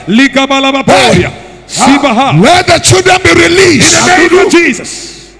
[0.08, 1.30] Ligabalababolia,
[1.68, 2.32] Sibaha.
[2.32, 2.40] Ah!
[2.40, 3.92] Let the children be released.
[3.92, 5.36] In the name of Jesus.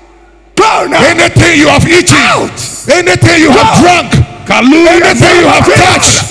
[0.54, 1.00] Go now.
[1.02, 2.52] Anything you have eaten, out.
[2.92, 3.56] anything you Go.
[3.56, 4.12] have drunk,
[4.44, 6.21] Kalu anything you have touched,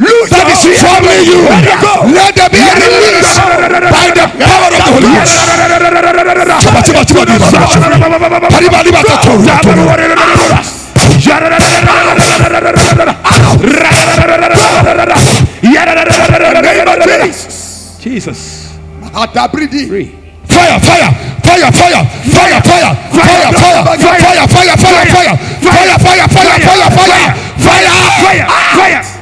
[0.00, 1.44] that is troubling you.
[1.44, 5.44] Let there be a release by the power of the Holy Ghost.
[6.64, 8.48] Chaba, chaba, chaba, diba, diba, chaba.
[8.48, 9.84] Pariba, diba, tatoru, tatoru.
[18.00, 18.72] Jesus.
[19.12, 19.86] Atabridi.
[19.86, 20.16] Free.
[20.48, 21.12] Fire, fire,
[21.44, 22.00] fire, fire,
[22.32, 22.94] fire, fire, fire,
[23.52, 28.46] fire, fire, fire, fire, fire, fire, fire, fire, fire, fire, fire, fire.
[28.80, 29.19] Fire.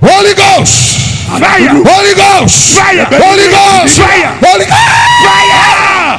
[0.00, 0.98] Holy Ghost.
[1.28, 1.68] Fire.
[1.84, 2.78] Holy Ghost.
[2.78, 3.04] Fire.
[3.10, 3.98] Holy Ghost.
[4.00, 4.32] Fire.
[4.40, 4.66] Holy
[5.26, 6.18] Fire.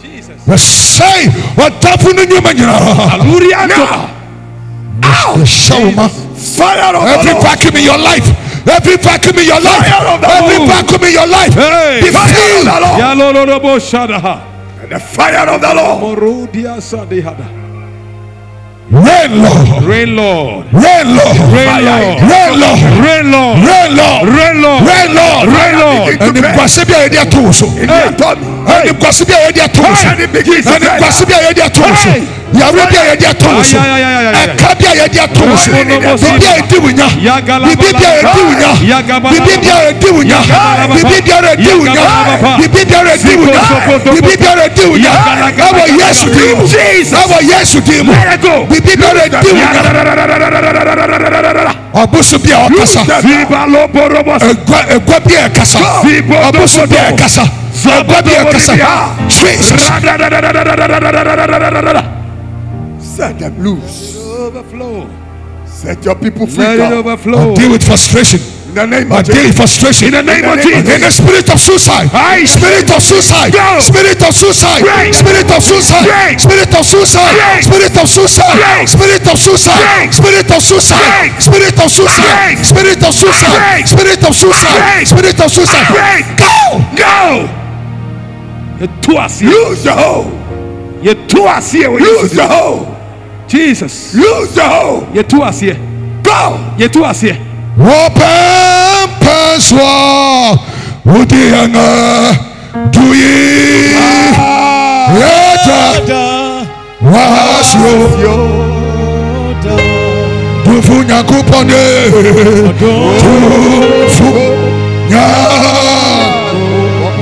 [0.00, 0.42] Jesus.
[0.62, 2.56] Say what happened in you, man?
[3.22, 4.10] Luriando.
[5.38, 6.08] The show, man.
[6.08, 8.28] Fire of the Every vacuum in your life.
[8.66, 9.86] Every vacuum in your life.
[9.86, 11.54] Fire of the Every vacuum in your life.
[11.54, 12.00] Hey.
[12.00, 12.66] Be filled.
[12.66, 14.88] Yalolobo Shadaha.
[14.88, 16.18] The fire of the Lord.
[16.18, 17.73] Morudia Sadihada.
[18.90, 19.84] Rain, Lord.
[19.84, 20.66] Rain Lord.
[20.72, 21.36] Rain, Lord.
[21.52, 22.20] Rain Lord.
[22.20, 22.80] Rain, Lord.
[23.00, 23.58] Rain Lord.
[23.64, 24.28] Rain, Lord.
[24.28, 24.82] Rain Lord.
[24.84, 25.48] Rain, Lord.
[25.48, 26.20] Rain Lord.
[26.20, 27.66] And the kwasi bi a yɛde ato wo so.
[27.66, 27.88] In
[28.66, 32.08] ɛnikwasi bi a yɛde ato mu so ɛnikwasi bi a yɛde ato mu so
[32.54, 36.46] yàrá bi a yɛde ato mu so ɛka bi a yɛde ato mu so bibi
[36.46, 37.06] a yɛdi wunya.
[37.68, 38.70] Bibi bi a yɛdi wunya.
[39.30, 40.38] Bibi bi a yɛdi wunya.
[40.94, 42.02] Bibi bi a yɛdi wunya.
[42.58, 43.62] bibi bi a yɛdi wunya.
[44.14, 45.12] bibi bi a yɛdi wunya.
[45.58, 48.12] Ɛwɔ yɛsu di mu ɛwɔ yɛsu di mu
[48.68, 49.68] bibi bi a yɛdi wunya.
[51.94, 53.00] Ɔbusu bi a ɔkasa
[54.94, 55.78] egua bi a ɛkasa
[56.48, 58.74] ɔbusu bi a ɛkasa egua bi a ɛkasa
[59.28, 59.82] jesus
[63.14, 64.16] Set them loose.
[64.18, 65.06] Overflow.
[65.66, 66.64] Set your people free.
[66.64, 66.92] Let it God.
[66.94, 67.54] overflow.
[67.54, 68.40] deal with frustration
[68.74, 69.56] In the name of deal with Jesus.
[69.56, 70.10] frustration.
[70.10, 70.82] In the name of Jesus.
[70.82, 72.10] In the spirit of suicide.
[72.10, 72.42] Aye.
[72.42, 73.52] Spirit of suicide.
[73.54, 73.78] Go.
[73.78, 74.82] Spirit of suicide.
[74.82, 75.14] Break.
[75.14, 76.06] Spirit of suicide.
[76.10, 76.40] Break.
[76.42, 77.38] Spirit of suicide.
[77.38, 77.62] Break.
[77.62, 78.58] Spirit of suicide.
[78.58, 78.90] Break.
[78.90, 79.78] Spirit of suicide.
[79.78, 80.10] Break.
[80.10, 80.98] Spirit of suicide.
[81.06, 81.38] Break.
[81.38, 82.26] Spirit of suicide.
[82.34, 82.58] Break.
[82.66, 83.54] Spirit of suicide.
[83.54, 83.86] Break.
[83.86, 84.78] Spirit of suicide.
[84.82, 85.06] Break.
[85.06, 85.86] Spirit of suicide.
[85.94, 86.24] Break.
[86.34, 86.58] Go.
[86.98, 87.63] Go
[88.80, 90.26] yɛto aseɛ lose the hoe
[91.02, 92.86] Use aseɛ wɔ lose the hoe
[93.46, 94.14] jesus.
[94.14, 95.76] Use the hoe yɛto aseɛ
[96.22, 97.36] go yɛto aseɛ
[97.78, 100.58] wɔpɛmpɛsoɔ
[101.04, 101.86] wodi ɛŋa
[102.90, 103.94] duyi
[105.20, 105.80] yɛta
[107.12, 107.92] wahasio
[110.64, 111.80] dufu nyankopɔn ne
[112.80, 114.28] dufu
[115.10, 115.83] nyaa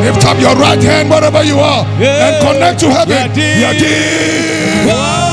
[0.03, 3.30] Lift up your right hand wherever you are and connect to heaven.
[3.30, 5.31] Yadi.